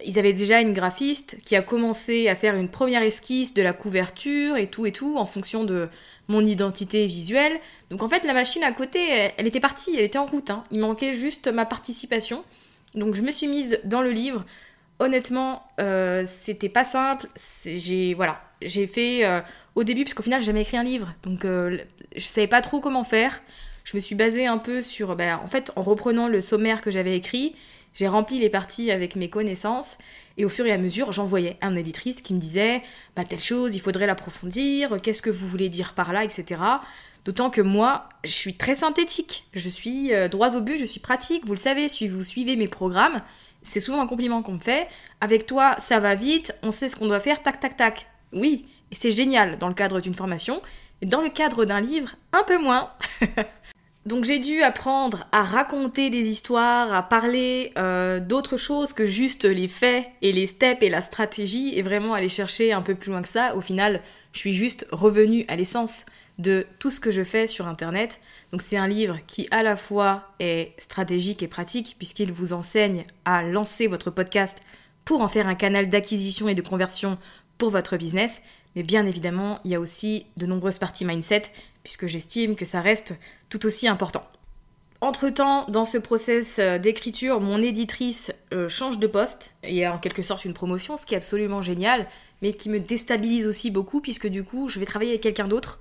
ils 0.03 0.19
avaient 0.19 0.33
déjà 0.33 0.61
une 0.61 0.73
graphiste 0.73 1.37
qui 1.43 1.55
a 1.55 1.61
commencé 1.61 2.27
à 2.27 2.35
faire 2.35 2.55
une 2.55 2.69
première 2.69 3.01
esquisse 3.01 3.53
de 3.53 3.61
la 3.61 3.73
couverture 3.73 4.57
et 4.57 4.67
tout 4.67 4.85
et 4.85 4.91
tout, 4.91 5.17
en 5.17 5.25
fonction 5.25 5.63
de 5.63 5.89
mon 6.27 6.45
identité 6.45 7.07
visuelle. 7.07 7.59
Donc, 7.89 8.03
en 8.03 8.09
fait, 8.09 8.25
la 8.25 8.33
machine 8.33 8.63
à 8.63 8.71
côté, 8.71 8.99
elle, 9.37 9.47
était 9.47 9.59
partie, 9.59 9.95
elle 9.95 10.03
était 10.03 10.19
en 10.19 10.25
route. 10.25 10.49
Hein. 10.49 10.63
Il 10.71 10.79
manquait 10.79 11.13
juste 11.13 11.47
ma 11.47 11.65
participation. 11.65 12.43
Donc, 12.95 13.15
je 13.15 13.21
me 13.21 13.31
suis 13.31 13.47
mise 13.47 13.79
dans 13.83 14.01
le 14.01 14.11
livre. 14.11 14.45
Honnêtement, 14.99 15.67
euh, 15.79 16.23
c'était 16.25 16.69
pas 16.69 16.85
simple. 16.85 17.27
J'ai 17.65 18.13
voilà, 18.13 18.41
j'ai 18.61 18.87
fait 18.87 19.25
euh, 19.25 19.41
au 19.75 19.83
début, 19.83 20.03
parce 20.03 20.13
qu'au 20.13 20.23
final, 20.23 20.39
j'ai 20.39 20.47
jamais 20.47 20.61
écrit 20.61 20.77
un 20.77 20.83
livre, 20.83 21.13
donc 21.23 21.43
euh, 21.43 21.77
je 22.15 22.23
savais 22.23 22.47
pas 22.47 22.61
trop 22.61 22.79
comment 22.79 23.03
faire. 23.03 23.41
Je 23.83 23.97
me 23.97 24.01
suis 24.01 24.15
basée 24.15 24.47
un 24.47 24.57
peu 24.57 24.81
sur, 24.81 25.15
ben, 25.15 25.39
en 25.43 25.47
fait, 25.47 25.71
en 25.75 25.83
reprenant 25.83 26.27
le 26.27 26.41
sommaire 26.41 26.81
que 26.81 26.91
j'avais 26.91 27.15
écrit, 27.15 27.55
j'ai 27.95 28.07
rempli 28.07 28.37
les 28.37 28.49
parties 28.49 28.91
avec 28.91 29.15
mes 29.15 29.29
connaissances, 29.29 29.97
et 30.37 30.45
au 30.45 30.49
fur 30.49 30.65
et 30.65 30.71
à 30.71 30.77
mesure, 30.77 31.11
j'envoyais 31.11 31.57
à 31.61 31.71
éditrice 31.71 32.21
qui 32.21 32.33
me 32.33 32.39
disait, 32.39 32.83
bah 33.15 33.23
telle 33.23 33.41
chose, 33.41 33.75
il 33.75 33.79
faudrait 33.79 34.05
l'approfondir, 34.05 34.97
qu'est-ce 35.01 35.21
que 35.21 35.29
vous 35.29 35.47
voulez 35.47 35.69
dire 35.69 35.93
par 35.93 36.13
là, 36.13 36.23
etc. 36.23 36.61
D'autant 37.23 37.49
que 37.49 37.61
moi, 37.61 38.09
je 38.23 38.31
suis 38.31 38.53
très 38.53 38.75
synthétique, 38.75 39.45
je 39.53 39.69
suis 39.69 40.13
euh, 40.13 40.27
droit 40.27 40.55
au 40.55 40.61
but, 40.61 40.77
je 40.77 40.85
suis 40.85 40.99
pratique, 40.99 41.45
vous 41.45 41.53
le 41.53 41.59
savez, 41.59 41.89
si 41.89 42.07
vous 42.07 42.21
suivez 42.21 42.55
mes 42.55 42.67
programmes, 42.67 43.21
c'est 43.63 43.79
souvent 43.79 44.01
un 44.01 44.07
compliment 44.07 44.43
qu'on 44.43 44.53
me 44.53 44.59
fait. 44.59 44.87
Avec 45.21 45.47
toi, 45.47 45.75
ça 45.79 45.99
va 45.99 46.13
vite, 46.13 46.53
on 46.61 46.71
sait 46.71 46.87
ce 46.87 46.95
qu'on 46.95 47.07
doit 47.07 47.19
faire, 47.19 47.41
tac, 47.41 47.59
tac, 47.59 47.75
tac. 47.75 48.07
Oui, 48.31 48.67
c'est 48.91 49.09
génial 49.09 49.57
dans 49.57 49.69
le 49.69 49.73
cadre 49.73 50.01
d'une 50.01 50.13
formation, 50.13 50.61
dans 51.01 51.21
le 51.21 51.29
cadre 51.29 51.65
d'un 51.65 51.81
livre, 51.81 52.15
un 52.31 52.43
peu 52.43 52.59
moins. 52.59 52.91
Donc 54.05 54.23
j'ai 54.23 54.37
dû 54.37 54.61
apprendre 54.61 55.25
à 55.31 55.41
raconter 55.41 56.11
des 56.11 56.27
histoires, 56.27 56.93
à 56.93 57.01
parler 57.01 57.71
euh, 57.75 58.19
d'autres 58.19 58.55
choses 58.55 58.93
que 58.93 59.07
juste 59.07 59.45
les 59.45 59.67
faits 59.67 60.05
et 60.21 60.31
les 60.31 60.45
steps 60.45 60.83
et 60.83 60.89
la 60.89 61.01
stratégie, 61.01 61.73
et 61.75 61.81
vraiment 61.81 62.13
aller 62.13 62.29
chercher 62.29 62.71
un 62.71 62.83
peu 62.83 62.93
plus 62.93 63.11
loin 63.11 63.23
que 63.23 63.27
ça. 63.27 63.55
Au 63.55 63.61
final, 63.61 64.01
je 64.31 64.39
suis 64.39 64.53
juste 64.53 64.85
revenue 64.91 65.43
à 65.47 65.55
l'essence 65.55 66.05
de 66.37 66.67
tout 66.77 66.91
ce 66.91 66.99
que 66.99 67.09
je 67.09 67.23
fais 67.23 67.47
sur 67.47 67.67
Internet. 67.67 68.19
Donc 68.51 68.61
c'est 68.61 68.77
un 68.77 68.87
livre 68.87 69.17
qui 69.25 69.47
à 69.49 69.63
la 69.63 69.75
fois 69.75 70.29
est 70.39 70.73
stratégique 70.77 71.41
et 71.41 71.47
pratique, 71.47 71.95
puisqu'il 71.97 72.31
vous 72.31 72.53
enseigne 72.53 73.05
à 73.23 73.41
lancer 73.41 73.87
votre 73.87 74.11
podcast 74.11 74.61
pour 75.03 75.21
en 75.21 75.27
faire 75.27 75.47
un 75.47 75.55
canal 75.55 75.89
d'acquisition 75.89 76.47
et 76.47 76.55
de 76.55 76.61
conversion 76.61 77.17
pour 77.57 77.69
votre 77.69 77.97
business, 77.97 78.41
mais 78.75 78.83
bien 78.83 79.05
évidemment, 79.05 79.59
il 79.63 79.71
y 79.71 79.75
a 79.75 79.79
aussi 79.79 80.25
de 80.37 80.45
nombreuses 80.45 80.77
parties 80.77 81.05
mindset, 81.05 81.43
puisque 81.83 82.07
j'estime 82.07 82.55
que 82.55 82.65
ça 82.65 82.81
reste 82.81 83.13
tout 83.49 83.65
aussi 83.65 83.87
important. 83.87 84.25
Entre-temps, 85.01 85.65
dans 85.69 85.85
ce 85.85 85.97
process 85.97 86.57
euh, 86.57 86.79
d'écriture, 86.79 87.39
mon 87.39 87.61
éditrice 87.61 88.33
euh, 88.53 88.67
change 88.69 88.97
de 88.97 89.07
poste, 89.07 89.53
et 89.63 89.85
a 89.85 89.93
en 89.93 89.99
quelque 89.99 90.23
sorte 90.23 90.45
une 90.45 90.53
promotion, 90.53 90.97
ce 90.97 91.05
qui 91.05 91.13
est 91.13 91.17
absolument 91.17 91.61
génial, 91.61 92.07
mais 92.41 92.53
qui 92.53 92.69
me 92.69 92.79
déstabilise 92.79 93.45
aussi 93.45 93.71
beaucoup, 93.71 94.01
puisque 94.01 94.27
du 94.27 94.43
coup, 94.43 94.67
je 94.67 94.79
vais 94.79 94.85
travailler 94.85 95.11
avec 95.11 95.21
quelqu'un 95.21 95.47
d'autre, 95.47 95.79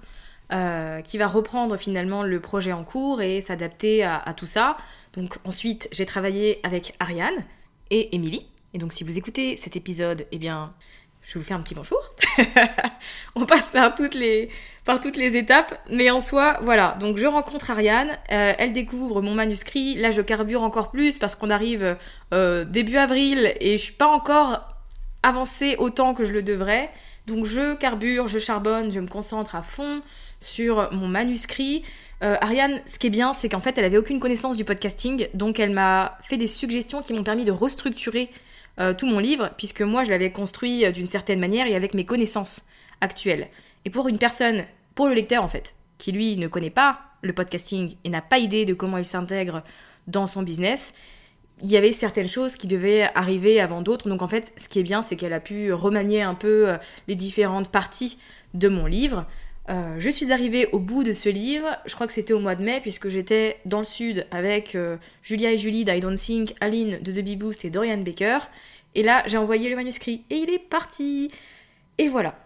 euh, 0.52 1.00
qui 1.00 1.16
va 1.16 1.26
reprendre 1.26 1.78
finalement 1.78 2.22
le 2.22 2.38
projet 2.38 2.72
en 2.72 2.84
cours 2.84 3.22
et 3.22 3.40
s'adapter 3.40 4.04
à, 4.04 4.34
tout 4.36 4.44
ça. 4.44 4.76
Donc 5.14 5.38
ensuite, 5.44 5.88
j'ai 5.90 6.04
travaillé 6.04 6.60
avec 6.64 6.94
Ariane 7.00 7.44
et 7.90 8.14
Émilie. 8.14 8.46
Et 8.74 8.78
donc 8.78 8.92
si 8.92 9.04
vous 9.04 9.16
écoutez 9.16 9.56
cet 9.56 9.74
épisode, 9.74 10.26
eh 10.32 10.38
bien, 10.38 10.74
je 11.24 11.38
vous 11.38 11.44
fais 11.44 11.54
un 11.54 11.60
petit 11.60 11.74
bonjour. 11.74 11.98
on 13.34 13.46
passe 13.46 13.70
par 13.70 13.94
toutes, 13.94 14.14
les, 14.14 14.50
étapes, 15.36 15.80
mais 15.90 16.10
en 16.10 16.20
soi, 16.20 16.58
voilà. 16.62 16.96
Donc 17.00 17.16
je 17.16 17.26
rencontre 17.26 17.70
Ariane, 17.70 18.10
euh, 18.30 18.52
elle 18.58 18.72
découvre 18.72 19.22
mon 19.22 19.34
manuscrit. 19.34 19.94
Là, 19.94 20.10
je 20.10 20.20
carbure 20.20 20.62
encore 20.62 20.90
plus 20.90 21.18
parce 21.18 21.34
qu'on 21.34 21.50
arrive 21.50 21.96
euh, 22.32 22.64
début 22.64 22.98
avril 22.98 23.54
et 23.60 23.78
je 23.78 23.82
suis 23.82 23.94
pas 23.94 24.06
encore 24.06 24.60
avancée 25.22 25.76
autant 25.78 26.12
que 26.12 26.24
je 26.24 26.32
le 26.32 26.42
devrais. 26.42 26.90
Donc 27.26 27.46
je 27.46 27.74
carbure, 27.76 28.28
je 28.28 28.38
charbonne, 28.38 28.92
je 28.92 29.00
me 29.00 29.08
concentre 29.08 29.54
à 29.54 29.62
fond 29.62 30.02
sur 30.40 30.92
mon 30.92 31.08
manuscrit. 31.08 31.82
Euh, 32.22 32.36
Ariane, 32.40 32.80
ce 32.86 32.98
qui 32.98 33.06
est 33.06 33.10
bien, 33.10 33.32
c'est 33.32 33.48
qu'en 33.48 33.60
fait, 33.60 33.78
elle 33.78 33.84
avait 33.84 33.96
aucune 33.96 34.20
connaissance 34.20 34.56
du 34.56 34.64
podcasting, 34.64 35.28
donc 35.34 35.58
elle 35.58 35.70
m'a 35.70 36.18
fait 36.22 36.36
des 36.36 36.46
suggestions 36.46 37.02
qui 37.02 37.12
m'ont 37.14 37.24
permis 37.24 37.44
de 37.44 37.52
restructurer 37.52 38.30
euh, 38.80 38.94
tout 38.94 39.06
mon 39.06 39.18
livre, 39.18 39.50
puisque 39.56 39.82
moi 39.82 40.04
je 40.04 40.10
l'avais 40.10 40.32
construit 40.32 40.84
euh, 40.84 40.92
d'une 40.92 41.08
certaine 41.08 41.40
manière 41.40 41.66
et 41.66 41.74
avec 41.74 41.94
mes 41.94 42.04
connaissances 42.04 42.66
actuelles. 43.00 43.48
Et 43.84 43.90
pour 43.90 44.08
une 44.08 44.18
personne, 44.18 44.64
pour 44.94 45.08
le 45.08 45.14
lecteur 45.14 45.42
en 45.44 45.48
fait, 45.48 45.74
qui 45.98 46.12
lui 46.12 46.36
ne 46.36 46.48
connaît 46.48 46.70
pas 46.70 47.00
le 47.22 47.32
podcasting 47.32 47.96
et 48.04 48.08
n'a 48.08 48.22
pas 48.22 48.38
idée 48.38 48.64
de 48.64 48.74
comment 48.74 48.98
il 48.98 49.04
s'intègre 49.04 49.62
dans 50.06 50.26
son 50.26 50.42
business, 50.42 50.94
il 51.62 51.70
y 51.70 51.76
avait 51.76 51.92
certaines 51.92 52.28
choses 52.28 52.56
qui 52.56 52.66
devaient 52.66 53.08
arriver 53.14 53.60
avant 53.60 53.80
d'autres. 53.80 54.08
Donc 54.08 54.22
en 54.22 54.28
fait, 54.28 54.52
ce 54.56 54.68
qui 54.68 54.80
est 54.80 54.82
bien, 54.84 55.02
c'est 55.02 55.16
qu'elle 55.16 55.32
a 55.32 55.40
pu 55.40 55.72
remanier 55.72 56.22
un 56.22 56.34
peu 56.34 56.68
euh, 56.68 56.76
les 57.08 57.14
différentes 57.14 57.70
parties 57.70 58.18
de 58.54 58.68
mon 58.68 58.86
livre. 58.86 59.26
Je 59.68 60.10
suis 60.10 60.32
arrivée 60.32 60.68
au 60.72 60.78
bout 60.78 61.04
de 61.04 61.12
ce 61.12 61.28
livre, 61.28 61.66
je 61.86 61.94
crois 61.94 62.06
que 62.06 62.12
c'était 62.12 62.34
au 62.34 62.40
mois 62.40 62.54
de 62.54 62.62
mai, 62.62 62.80
puisque 62.80 63.08
j'étais 63.08 63.58
dans 63.64 63.78
le 63.78 63.84
sud 63.84 64.26
avec 64.30 64.76
Julia 65.22 65.52
et 65.52 65.58
Julie 65.58 65.84
d'I 65.84 66.00
Don't 66.00 66.16
Think, 66.16 66.54
Aline 66.60 66.98
de 67.00 67.12
The 67.12 67.24
Bee 67.24 67.36
Boost 67.36 67.64
et 67.64 67.70
Dorian 67.70 67.98
Baker. 67.98 68.38
Et 68.94 69.02
là, 69.02 69.22
j'ai 69.26 69.38
envoyé 69.38 69.70
le 69.70 69.76
manuscrit 69.76 70.24
et 70.30 70.36
il 70.36 70.50
est 70.50 70.58
parti. 70.58 71.30
Et 71.98 72.08
voilà. 72.08 72.38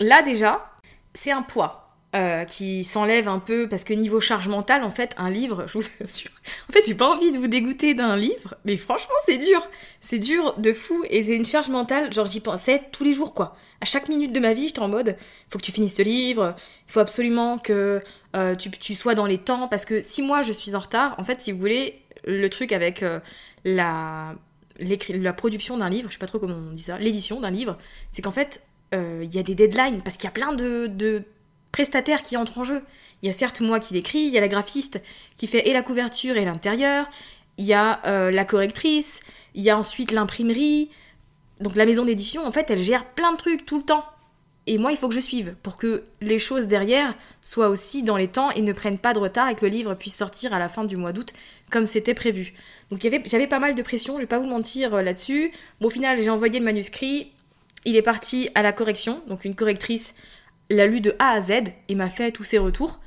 Là 0.00 0.22
déjà, 0.22 0.70
c'est 1.14 1.32
un 1.32 1.42
poids. 1.42 1.87
Euh, 2.16 2.46
qui 2.46 2.84
s'enlève 2.84 3.28
un 3.28 3.38
peu 3.38 3.68
parce 3.68 3.84
que 3.84 3.92
niveau 3.92 4.18
charge 4.18 4.48
mentale, 4.48 4.82
en 4.82 4.90
fait, 4.90 5.14
un 5.18 5.28
livre, 5.28 5.66
je 5.66 5.74
vous 5.74 5.84
assure. 6.02 6.30
En 6.70 6.72
fait, 6.72 6.82
j'ai 6.86 6.94
pas 6.94 7.06
envie 7.06 7.32
de 7.32 7.38
vous 7.38 7.48
dégoûter 7.48 7.92
d'un 7.92 8.16
livre, 8.16 8.54
mais 8.64 8.78
franchement, 8.78 9.12
c'est 9.26 9.36
dur. 9.36 9.68
C'est 10.00 10.18
dur 10.18 10.54
de 10.56 10.72
fou 10.72 11.04
et 11.10 11.22
c'est 11.22 11.36
une 11.36 11.44
charge 11.44 11.68
mentale. 11.68 12.10
Genre, 12.10 12.24
j'y 12.24 12.40
pensais 12.40 12.80
tous 12.92 13.04
les 13.04 13.12
jours, 13.12 13.34
quoi. 13.34 13.56
À 13.82 13.84
chaque 13.84 14.08
minute 14.08 14.32
de 14.32 14.40
ma 14.40 14.54
vie, 14.54 14.68
j'étais 14.68 14.78
en 14.78 14.88
mode, 14.88 15.18
faut 15.50 15.58
que 15.58 15.62
tu 15.62 15.70
finisses 15.70 15.96
ce 15.96 16.02
livre, 16.02 16.56
il 16.88 16.92
faut 16.92 17.00
absolument 17.00 17.58
que 17.58 18.00
euh, 18.36 18.54
tu, 18.54 18.70
tu, 18.70 18.94
sois 18.94 19.14
dans 19.14 19.26
les 19.26 19.36
temps 19.36 19.68
parce 19.68 19.84
que 19.84 20.00
si 20.00 20.22
moi 20.22 20.40
je 20.40 20.52
suis 20.54 20.74
en 20.74 20.78
retard, 20.78 21.14
en 21.18 21.24
fait, 21.24 21.42
si 21.42 21.52
vous 21.52 21.58
voulez, 21.58 22.00
le 22.24 22.48
truc 22.48 22.72
avec 22.72 23.02
euh, 23.02 23.20
la 23.66 24.34
la 24.80 25.32
production 25.34 25.76
d'un 25.76 25.90
livre, 25.90 26.08
je 26.08 26.14
sais 26.14 26.20
pas 26.20 26.26
trop 26.26 26.38
comment 26.38 26.54
on 26.54 26.72
dit 26.72 26.82
ça, 26.82 26.96
l'édition 26.98 27.40
d'un 27.40 27.50
livre, 27.50 27.76
c'est 28.12 28.22
qu'en 28.22 28.30
fait, 28.30 28.62
il 28.92 29.34
y 29.34 29.38
a 29.38 29.42
des 29.42 29.56
deadlines, 29.56 30.02
parce 30.02 30.16
qu'il 30.16 30.24
y 30.24 30.28
a 30.28 30.30
plein 30.30 30.52
de, 30.52 30.86
prestataires 31.72 32.22
qui 32.22 32.36
entrent 32.36 32.58
en 32.58 32.64
jeu. 32.64 32.82
Il 33.22 33.26
y 33.26 33.30
a 33.30 33.32
certes 33.32 33.60
moi 33.60 33.80
qui 33.80 33.94
l'écris, 33.94 34.20
il 34.20 34.32
y 34.32 34.38
a 34.38 34.40
la 34.40 34.48
graphiste 34.48 35.02
qui 35.36 35.46
fait 35.46 35.68
et 35.68 35.72
la 35.72 35.82
couverture 35.82 36.36
et 36.36 36.44
l'intérieur, 36.44 37.08
il 37.56 37.66
y 37.66 37.74
a 37.74 38.00
euh, 38.06 38.30
la 38.30 38.44
correctrice, 38.44 39.20
il 39.54 39.62
y 39.62 39.70
a 39.70 39.76
ensuite 39.76 40.12
l'imprimerie, 40.12 40.90
Donc 41.60 41.74
la 41.74 41.86
maison 41.86 42.04
d'édition, 42.04 42.46
en 42.46 42.52
fait, 42.52 42.70
elle 42.70 42.82
gère 42.82 43.04
plein 43.04 43.32
de 43.32 43.36
trucs 43.36 43.66
tout 43.66 43.78
le 43.78 43.84
temps. 43.84 44.04
Et 44.68 44.76
moi, 44.76 44.92
il 44.92 44.98
faut 44.98 45.08
que 45.08 45.14
je 45.14 45.20
suive 45.20 45.56
pour 45.62 45.78
que 45.78 46.04
les 46.20 46.38
choses 46.38 46.68
derrière 46.68 47.14
soient 47.40 47.70
aussi 47.70 48.02
dans 48.02 48.18
les 48.18 48.28
temps 48.28 48.50
et 48.50 48.60
ne 48.60 48.72
prennent 48.72 48.98
pas 48.98 49.14
de 49.14 49.18
retard 49.18 49.48
et 49.48 49.54
que 49.54 49.64
le 49.64 49.70
livre 49.70 49.94
puisse 49.94 50.14
sortir 50.14 50.52
à 50.52 50.58
la 50.58 50.68
fin 50.68 50.84
du 50.84 50.96
mois 50.96 51.12
d'août 51.12 51.32
comme 51.70 51.86
c'était 51.86 52.14
prévu. 52.14 52.52
Donc 52.90 53.00
j'avais 53.00 53.46
pas 53.46 53.58
mal 53.58 53.74
de 53.74 53.82
pression, 53.82 54.16
je 54.16 54.20
vais 54.20 54.26
pas 54.26 54.38
vous 54.38 54.46
mentir 54.46 54.94
euh, 54.94 55.02
là-dessus. 55.02 55.52
Bon, 55.80 55.86
au 55.88 55.90
final, 55.90 56.20
j'ai 56.22 56.30
envoyé 56.30 56.58
le 56.58 56.64
manuscrit, 56.64 57.32
il 57.86 57.96
est 57.96 58.02
parti 58.02 58.50
à 58.54 58.62
la 58.62 58.72
correction, 58.72 59.22
donc 59.26 59.44
une 59.44 59.54
correctrice 59.54 60.14
l'a 60.70 60.86
lu 60.86 61.00
de 61.00 61.14
A 61.18 61.30
à 61.30 61.40
Z 61.40 61.52
et 61.88 61.94
m'a 61.94 62.10
fait 62.10 62.32
tous 62.32 62.44
ses 62.44 62.58
retours. 62.58 63.00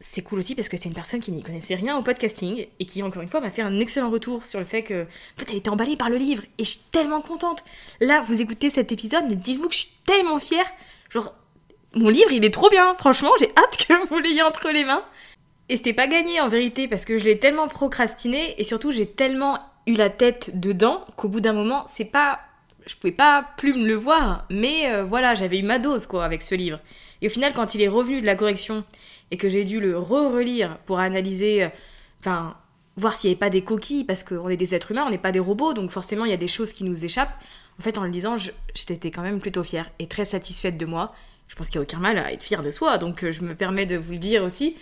C'est 0.00 0.22
cool 0.22 0.40
aussi 0.40 0.54
parce 0.54 0.68
que 0.68 0.76
c'est 0.76 0.88
une 0.88 0.94
personne 0.94 1.20
qui 1.20 1.32
n'y 1.32 1.42
connaissait 1.42 1.76
rien 1.76 1.96
au 1.96 2.02
podcasting 2.02 2.66
et 2.78 2.84
qui, 2.84 3.02
encore 3.02 3.22
une 3.22 3.28
fois, 3.28 3.40
m'a 3.40 3.50
fait 3.50 3.62
un 3.62 3.80
excellent 3.80 4.10
retour 4.10 4.44
sur 4.44 4.58
le 4.58 4.66
fait 4.66 4.82
que, 4.82 5.04
en 5.04 5.38
fait, 5.38 5.46
elle 5.48 5.56
était 5.56 5.70
emballée 5.70 5.96
par 5.96 6.10
le 6.10 6.16
livre 6.16 6.42
et 6.58 6.64
je 6.64 6.70
suis 6.70 6.80
tellement 6.90 7.22
contente. 7.22 7.64
Là, 8.00 8.22
vous 8.26 8.42
écoutez 8.42 8.68
cet 8.68 8.92
épisode, 8.92 9.24
mais 9.28 9.36
dites-vous 9.36 9.68
que 9.68 9.74
je 9.74 9.80
suis 9.80 9.92
tellement 10.04 10.38
fière. 10.38 10.66
Genre, 11.08 11.32
mon 11.94 12.10
livre, 12.10 12.32
il 12.32 12.44
est 12.44 12.52
trop 12.52 12.68
bien. 12.68 12.94
Franchement, 12.96 13.30
j'ai 13.38 13.50
hâte 13.56 13.76
que 13.76 14.08
vous 14.08 14.18
l'ayez 14.18 14.42
entre 14.42 14.70
les 14.70 14.84
mains. 14.84 15.04
Et 15.68 15.76
c'était 15.76 15.94
pas 15.94 16.06
gagné 16.06 16.40
en 16.40 16.48
vérité 16.48 16.88
parce 16.88 17.06
que 17.06 17.16
je 17.16 17.24
l'ai 17.24 17.38
tellement 17.38 17.68
procrastiné 17.68 18.60
et 18.60 18.64
surtout 18.64 18.90
j'ai 18.90 19.06
tellement 19.06 19.58
eu 19.86 19.94
la 19.94 20.10
tête 20.10 20.60
dedans 20.60 21.04
qu'au 21.16 21.28
bout 21.28 21.40
d'un 21.40 21.54
moment, 21.54 21.86
c'est 21.90 22.04
pas 22.04 22.40
je 22.86 22.96
pouvais 22.96 23.12
pas 23.12 23.46
plus 23.56 23.74
me 23.74 23.86
le 23.86 23.94
voir, 23.94 24.46
mais 24.50 24.90
euh, 24.90 25.04
voilà, 25.04 25.34
j'avais 25.34 25.58
eu 25.58 25.62
ma 25.62 25.78
dose 25.78 26.06
quoi 26.06 26.24
avec 26.24 26.42
ce 26.42 26.54
livre. 26.54 26.80
Et 27.22 27.26
au 27.26 27.30
final, 27.30 27.52
quand 27.54 27.74
il 27.74 27.82
est 27.82 27.88
revenu 27.88 28.20
de 28.20 28.26
la 28.26 28.34
correction 28.34 28.84
et 29.30 29.36
que 29.36 29.48
j'ai 29.48 29.64
dû 29.64 29.80
le 29.80 29.98
re-relire 29.98 30.78
pour 30.86 30.98
analyser, 30.98 31.64
euh, 31.64 31.68
enfin, 32.20 32.56
voir 32.96 33.16
s'il 33.16 33.30
n'y 33.30 33.32
avait 33.32 33.40
pas 33.40 33.50
des 33.50 33.62
coquilles, 33.62 34.04
parce 34.04 34.22
qu'on 34.22 34.48
est 34.48 34.56
des 34.56 34.74
êtres 34.74 34.90
humains, 34.90 35.04
on 35.06 35.10
n'est 35.10 35.18
pas 35.18 35.32
des 35.32 35.40
robots, 35.40 35.72
donc 35.72 35.90
forcément 35.90 36.24
il 36.24 36.30
y 36.30 36.34
a 36.34 36.38
des 36.38 36.48
choses 36.48 36.72
qui 36.72 36.84
nous 36.84 37.04
échappent. 37.04 37.34
En 37.78 37.82
fait, 37.82 37.98
en 37.98 38.04
le 38.04 38.10
lisant, 38.10 38.36
j'étais 38.36 39.10
quand 39.10 39.22
même 39.22 39.40
plutôt 39.40 39.64
fière 39.64 39.90
et 39.98 40.06
très 40.06 40.24
satisfaite 40.24 40.76
de 40.76 40.86
moi. 40.86 41.14
Je 41.48 41.56
pense 41.56 41.68
qu'il 41.68 41.80
n'y 41.80 41.84
a 41.84 41.88
aucun 41.88 41.98
mal 41.98 42.18
à 42.18 42.32
être 42.32 42.42
fière 42.42 42.62
de 42.62 42.70
soi, 42.70 42.98
donc 42.98 43.24
euh, 43.24 43.32
je 43.32 43.42
me 43.42 43.54
permets 43.54 43.86
de 43.86 43.96
vous 43.96 44.12
le 44.12 44.18
dire 44.18 44.42
aussi. 44.44 44.76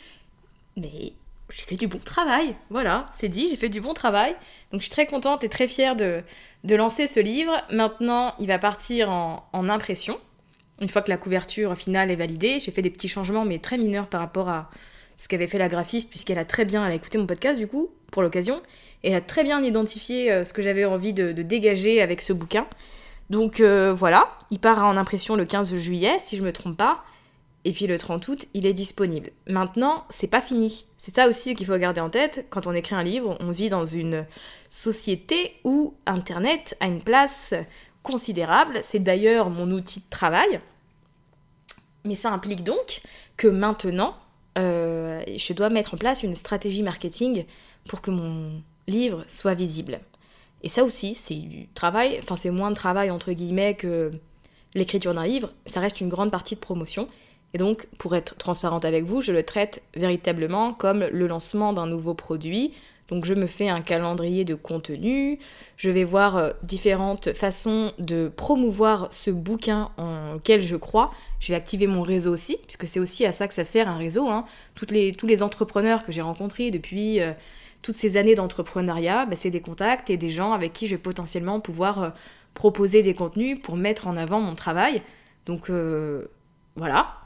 Mais 0.76 1.12
j'ai 1.56 1.64
fait 1.64 1.76
du 1.76 1.86
bon 1.86 1.98
travail. 1.98 2.54
Voilà, 2.70 3.06
c'est 3.12 3.28
dit, 3.28 3.48
j'ai 3.48 3.56
fait 3.56 3.68
du 3.68 3.80
bon 3.80 3.94
travail. 3.94 4.32
Donc 4.70 4.80
je 4.80 4.84
suis 4.86 4.90
très 4.90 5.06
contente 5.06 5.44
et 5.44 5.48
très 5.48 5.68
fière 5.68 5.96
de, 5.96 6.22
de 6.64 6.74
lancer 6.74 7.06
ce 7.06 7.20
livre. 7.20 7.52
Maintenant, 7.70 8.34
il 8.38 8.46
va 8.46 8.58
partir 8.58 9.10
en, 9.10 9.68
impression. 9.68 10.18
Une 10.80 10.88
fois 10.88 11.02
que 11.02 11.10
la 11.10 11.16
couverture 11.16 11.76
finale 11.76 12.10
est 12.10 12.16
validée, 12.16 12.58
j'ai 12.60 12.70
fait 12.70 12.82
des 12.82 12.90
petits 12.90 13.08
changements, 13.08 13.44
mais 13.44 13.58
très 13.58 13.78
mineurs 13.78 14.08
par 14.08 14.20
rapport 14.20 14.48
à 14.48 14.70
ce 15.16 15.28
qu'avait 15.28 15.46
fait 15.46 15.58
la 15.58 15.68
graphiste, 15.68 16.10
puisqu'elle 16.10 16.38
a 16.38 16.44
très 16.44 16.64
bien, 16.64 16.84
elle 16.84 16.92
a 16.92 16.94
écouté 16.94 17.18
mon 17.18 17.26
podcast 17.26 17.58
du 17.58 17.68
coup, 17.68 17.90
pour 18.10 18.22
l'occasion, 18.22 18.60
et 19.04 19.10
elle 19.10 19.16
a 19.16 19.20
très 19.20 19.44
bien 19.44 19.62
identifié 19.62 20.32
euh, 20.32 20.44
ce 20.44 20.52
que 20.52 20.62
j'avais 20.62 20.84
envie 20.84 21.12
de, 21.12 21.30
dégager 21.32 22.02
avec 22.02 22.20
ce 22.20 22.32
bouquin. 22.32 22.66
Donc 23.30 23.60
euh, 23.60 23.92
voilà, 23.92 24.28
il 24.50 24.58
part 24.58 24.84
en 24.84 24.96
impression 24.96 25.36
le 25.36 25.44
15 25.44 25.76
juillet, 25.76 26.16
si 26.18 26.36
je 26.36 26.42
me 26.42 26.52
trompe 26.52 26.76
pas. 26.76 27.04
Et 27.64 27.72
puis 27.72 27.86
le 27.86 27.96
30 27.96 28.26
août, 28.28 28.46
il 28.54 28.66
est 28.66 28.74
disponible. 28.74 29.30
Maintenant, 29.46 30.04
c'est 30.10 30.26
pas 30.26 30.40
fini. 30.40 30.86
C'est 30.96 31.14
ça 31.14 31.28
aussi 31.28 31.54
qu'il 31.54 31.66
faut 31.66 31.76
garder 31.76 32.00
en 32.00 32.10
tête. 32.10 32.46
Quand 32.50 32.66
on 32.66 32.72
écrit 32.72 32.96
un 32.96 33.04
livre, 33.04 33.36
on 33.40 33.50
vit 33.50 33.68
dans 33.68 33.86
une 33.86 34.26
société 34.68 35.54
où 35.62 35.94
Internet 36.06 36.76
a 36.80 36.86
une 36.86 37.02
place 37.02 37.54
considérable. 38.02 38.80
C'est 38.82 38.98
d'ailleurs 38.98 39.48
mon 39.48 39.70
outil 39.70 40.00
de 40.00 40.10
travail. 40.10 40.60
Mais 42.04 42.16
ça 42.16 42.32
implique 42.32 42.64
donc 42.64 43.00
que 43.36 43.46
maintenant, 43.46 44.16
euh, 44.58 45.22
je 45.36 45.52
dois 45.52 45.70
mettre 45.70 45.94
en 45.94 45.98
place 45.98 46.24
une 46.24 46.34
stratégie 46.34 46.82
marketing 46.82 47.44
pour 47.88 48.00
que 48.00 48.10
mon 48.10 48.60
livre 48.88 49.24
soit 49.28 49.54
visible. 49.54 50.00
Et 50.62 50.68
ça 50.68 50.84
aussi, 50.84 51.14
c'est 51.14 51.34
du 51.34 51.68
travail, 51.68 52.18
enfin 52.22 52.36
c'est 52.36 52.50
moins 52.50 52.70
de 52.70 52.76
travail 52.76 53.10
entre 53.10 53.32
guillemets 53.32 53.74
que 53.74 54.12
l'écriture 54.74 55.14
d'un 55.14 55.26
livre, 55.26 55.50
ça 55.66 55.80
reste 55.80 56.00
une 56.00 56.08
grande 56.08 56.30
partie 56.30 56.54
de 56.54 56.60
promotion. 56.60 57.08
Et 57.54 57.58
donc, 57.58 57.86
pour 57.98 58.16
être 58.16 58.36
transparente 58.36 58.84
avec 58.84 59.04
vous, 59.04 59.20
je 59.20 59.32
le 59.32 59.42
traite 59.42 59.82
véritablement 59.94 60.72
comme 60.72 61.04
le 61.12 61.26
lancement 61.26 61.72
d'un 61.72 61.86
nouveau 61.86 62.14
produit. 62.14 62.72
Donc, 63.08 63.26
je 63.26 63.34
me 63.34 63.46
fais 63.46 63.68
un 63.68 63.82
calendrier 63.82 64.46
de 64.46 64.54
contenu, 64.54 65.38
je 65.76 65.90
vais 65.90 66.04
voir 66.04 66.36
euh, 66.36 66.50
différentes 66.62 67.34
façons 67.34 67.92
de 67.98 68.32
promouvoir 68.34 69.08
ce 69.10 69.30
bouquin 69.30 69.90
en 69.98 70.34
lequel 70.34 70.62
je 70.62 70.76
crois. 70.76 71.12
Je 71.38 71.48
vais 71.48 71.56
activer 71.56 71.86
mon 71.86 72.00
réseau 72.00 72.32
aussi, 72.32 72.56
puisque 72.66 72.86
c'est 72.86 73.00
aussi 73.00 73.26
à 73.26 73.32
ça 73.32 73.48
que 73.48 73.54
ça 73.54 73.64
sert 73.64 73.86
un 73.86 73.98
réseau. 73.98 74.30
Hein. 74.30 74.46
Les, 74.88 75.12
tous 75.12 75.26
les 75.26 75.42
entrepreneurs 75.42 76.04
que 76.04 76.12
j'ai 76.12 76.22
rencontrés 76.22 76.70
depuis 76.70 77.20
euh, 77.20 77.32
toutes 77.82 77.96
ces 77.96 78.16
années 78.16 78.34
d'entrepreneuriat, 78.34 79.26
bah, 79.26 79.36
c'est 79.36 79.50
des 79.50 79.60
contacts 79.60 80.08
et 80.08 80.16
des 80.16 80.30
gens 80.30 80.52
avec 80.52 80.72
qui 80.72 80.86
je 80.86 80.94
vais 80.94 81.02
potentiellement 81.02 81.60
pouvoir 81.60 82.02
euh, 82.02 82.10
proposer 82.54 83.02
des 83.02 83.12
contenus 83.12 83.60
pour 83.60 83.76
mettre 83.76 84.06
en 84.06 84.16
avant 84.16 84.40
mon 84.40 84.54
travail. 84.54 85.02
Donc 85.44 85.70
voilà, 86.76 87.21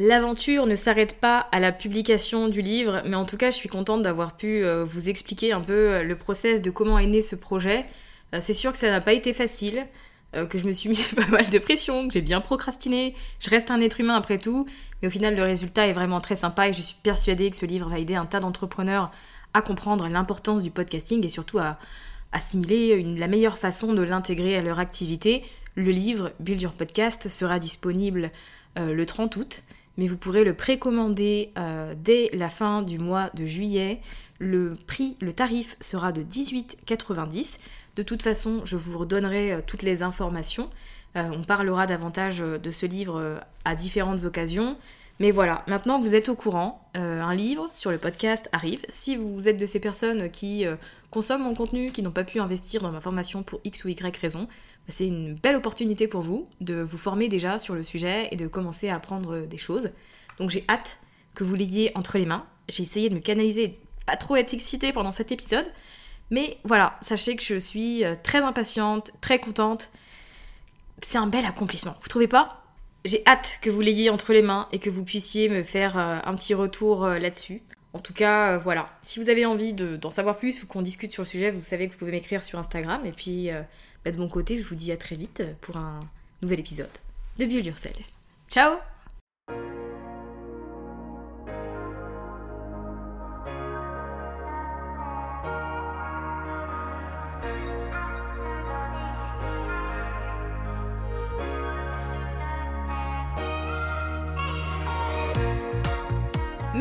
L'aventure 0.00 0.66
ne 0.66 0.76
s'arrête 0.76 1.18
pas 1.18 1.48
à 1.50 1.58
la 1.58 1.72
publication 1.72 2.46
du 2.46 2.62
livre, 2.62 3.02
mais 3.04 3.16
en 3.16 3.24
tout 3.24 3.36
cas, 3.36 3.50
je 3.50 3.56
suis 3.56 3.68
contente 3.68 4.02
d'avoir 4.02 4.36
pu 4.36 4.64
euh, 4.64 4.84
vous 4.84 5.08
expliquer 5.08 5.52
un 5.52 5.60
peu 5.60 5.72
euh, 5.72 6.02
le 6.04 6.14
process 6.14 6.62
de 6.62 6.70
comment 6.70 7.00
est 7.00 7.08
né 7.08 7.20
ce 7.20 7.34
projet. 7.34 7.84
Euh, 8.32 8.38
c'est 8.40 8.54
sûr 8.54 8.70
que 8.70 8.78
ça 8.78 8.90
n'a 8.90 9.00
pas 9.00 9.12
été 9.12 9.32
facile, 9.32 9.88
que 10.50 10.56
je 10.56 10.68
me 10.68 10.72
suis 10.72 10.88
mis 10.90 11.04
pas 11.16 11.26
mal 11.26 11.50
de 11.50 11.58
pression, 11.58 12.06
que 12.06 12.14
j'ai 12.14 12.20
bien 12.20 12.40
procrastiné. 12.40 13.16
Je 13.40 13.50
reste 13.50 13.72
un 13.72 13.80
être 13.80 13.98
humain 13.98 14.14
après 14.14 14.38
tout, 14.38 14.68
mais 15.02 15.08
au 15.08 15.10
final, 15.10 15.34
le 15.34 15.42
résultat 15.42 15.88
est 15.88 15.94
vraiment 15.94 16.20
très 16.20 16.36
sympa 16.36 16.68
et 16.68 16.72
je 16.72 16.80
suis 16.80 16.96
persuadée 17.02 17.50
que 17.50 17.56
ce 17.56 17.66
livre 17.66 17.88
va 17.88 17.98
aider 17.98 18.14
un 18.14 18.26
tas 18.26 18.38
d'entrepreneurs 18.38 19.10
à 19.52 19.62
comprendre 19.62 20.06
l'importance 20.06 20.62
du 20.62 20.70
podcasting 20.70 21.26
et 21.26 21.28
surtout 21.28 21.58
à 21.58 21.76
assimiler 22.30 23.02
la 23.02 23.26
meilleure 23.26 23.58
façon 23.58 23.94
de 23.94 24.02
l'intégrer 24.02 24.56
à 24.56 24.62
leur 24.62 24.78
activité. 24.78 25.42
Le 25.74 25.90
livre 25.90 26.30
Build 26.38 26.62
Your 26.62 26.72
Podcast 26.72 27.28
sera 27.28 27.58
disponible 27.58 28.30
le 28.76 29.04
30 29.04 29.34
août 29.34 29.64
mais 29.98 30.06
vous 30.06 30.16
pourrez 30.16 30.44
le 30.44 30.54
précommander 30.54 31.50
euh, 31.58 31.92
dès 31.96 32.30
la 32.32 32.48
fin 32.48 32.82
du 32.82 32.98
mois 32.98 33.30
de 33.34 33.44
juillet. 33.44 34.00
Le 34.38 34.76
prix, 34.86 35.16
le 35.20 35.32
tarif 35.32 35.76
sera 35.80 36.12
de 36.12 36.22
18,90. 36.22 37.58
De 37.96 38.02
toute 38.04 38.22
façon, 38.22 38.62
je 38.64 38.76
vous 38.76 38.96
redonnerai 38.96 39.52
euh, 39.52 39.60
toutes 39.66 39.82
les 39.82 40.04
informations. 40.04 40.70
Euh, 41.16 41.28
on 41.32 41.42
parlera 41.42 41.86
davantage 41.86 42.38
de 42.38 42.70
ce 42.70 42.86
livre 42.86 43.40
à 43.64 43.74
différentes 43.74 44.24
occasions. 44.24 44.78
Mais 45.20 45.32
voilà, 45.32 45.64
maintenant 45.66 45.98
vous 45.98 46.14
êtes 46.14 46.28
au 46.28 46.36
courant, 46.36 46.88
un 46.94 47.34
livre 47.34 47.68
sur 47.72 47.90
le 47.90 47.98
podcast 47.98 48.48
arrive. 48.52 48.82
Si 48.88 49.16
vous 49.16 49.48
êtes 49.48 49.58
de 49.58 49.66
ces 49.66 49.80
personnes 49.80 50.30
qui 50.30 50.64
consomment 51.10 51.42
mon 51.42 51.54
contenu, 51.56 51.90
qui 51.90 52.02
n'ont 52.02 52.12
pas 52.12 52.22
pu 52.22 52.38
investir 52.38 52.82
dans 52.82 52.92
ma 52.92 53.00
formation 53.00 53.42
pour 53.42 53.60
X 53.64 53.84
ou 53.84 53.88
Y 53.88 54.16
raison, 54.16 54.46
c'est 54.88 55.06
une 55.06 55.34
belle 55.34 55.56
opportunité 55.56 56.08
pour 56.08 56.22
vous 56.22 56.48
de 56.60 56.80
vous 56.80 56.98
former 56.98 57.28
déjà 57.28 57.58
sur 57.58 57.74
le 57.74 57.82
sujet 57.82 58.28
et 58.30 58.36
de 58.36 58.46
commencer 58.46 58.88
à 58.88 58.96
apprendre 58.96 59.46
des 59.46 59.58
choses. 59.58 59.90
Donc 60.38 60.50
j'ai 60.50 60.64
hâte 60.68 60.98
que 61.34 61.44
vous 61.44 61.54
l'ayez 61.54 61.92
entre 61.94 62.18
les 62.18 62.26
mains. 62.26 62.46
J'ai 62.68 62.82
essayé 62.82 63.08
de 63.08 63.14
me 63.14 63.20
canaliser, 63.20 63.78
pas 64.06 64.16
trop 64.16 64.36
être 64.36 64.54
excitée 64.54 64.92
pendant 64.92 65.12
cet 65.12 65.32
épisode. 65.32 65.70
Mais 66.30 66.58
voilà, 66.64 66.98
sachez 67.00 67.36
que 67.36 67.42
je 67.42 67.58
suis 67.58 68.04
euh, 68.04 68.14
très 68.22 68.40
impatiente, 68.40 69.10
très 69.20 69.38
contente. 69.38 69.90
C'est 71.00 71.18
un 71.18 71.26
bel 71.26 71.46
accomplissement, 71.46 71.96
vous 72.02 72.08
trouvez 72.08 72.28
pas? 72.28 72.64
J'ai 73.04 73.22
hâte 73.26 73.58
que 73.62 73.70
vous 73.70 73.80
l'ayez 73.80 74.10
entre 74.10 74.32
les 74.32 74.42
mains 74.42 74.68
et 74.72 74.78
que 74.78 74.90
vous 74.90 75.04
puissiez 75.04 75.48
me 75.48 75.62
faire 75.62 75.96
euh, 75.96 76.18
un 76.22 76.34
petit 76.34 76.54
retour 76.54 77.04
euh, 77.04 77.18
là-dessus. 77.18 77.62
En 77.94 78.00
tout 78.00 78.12
cas, 78.12 78.58
voilà. 78.58 78.90
Si 79.02 79.18
vous 79.18 79.30
avez 79.30 79.46
envie 79.46 79.72
d'en 79.72 80.10
savoir 80.10 80.36
plus 80.36 80.62
ou 80.62 80.66
qu'on 80.66 80.82
discute 80.82 81.10
sur 81.10 81.22
le 81.22 81.28
sujet, 81.28 81.50
vous 81.50 81.62
savez 81.62 81.86
que 81.86 81.92
vous 81.92 81.98
pouvez 81.98 82.12
m'écrire 82.12 82.42
sur 82.42 82.58
Instagram. 82.58 83.00
Et 83.06 83.12
puis, 83.12 83.48
bah, 84.04 84.10
de 84.10 84.18
mon 84.18 84.28
côté, 84.28 84.60
je 84.60 84.68
vous 84.68 84.74
dis 84.74 84.92
à 84.92 84.96
très 84.96 85.16
vite 85.16 85.42
pour 85.60 85.76
un 85.76 86.00
nouvel 86.42 86.60
épisode 86.60 86.88
de 87.38 87.44
Yourself. 87.44 87.96
Ciao 88.48 88.78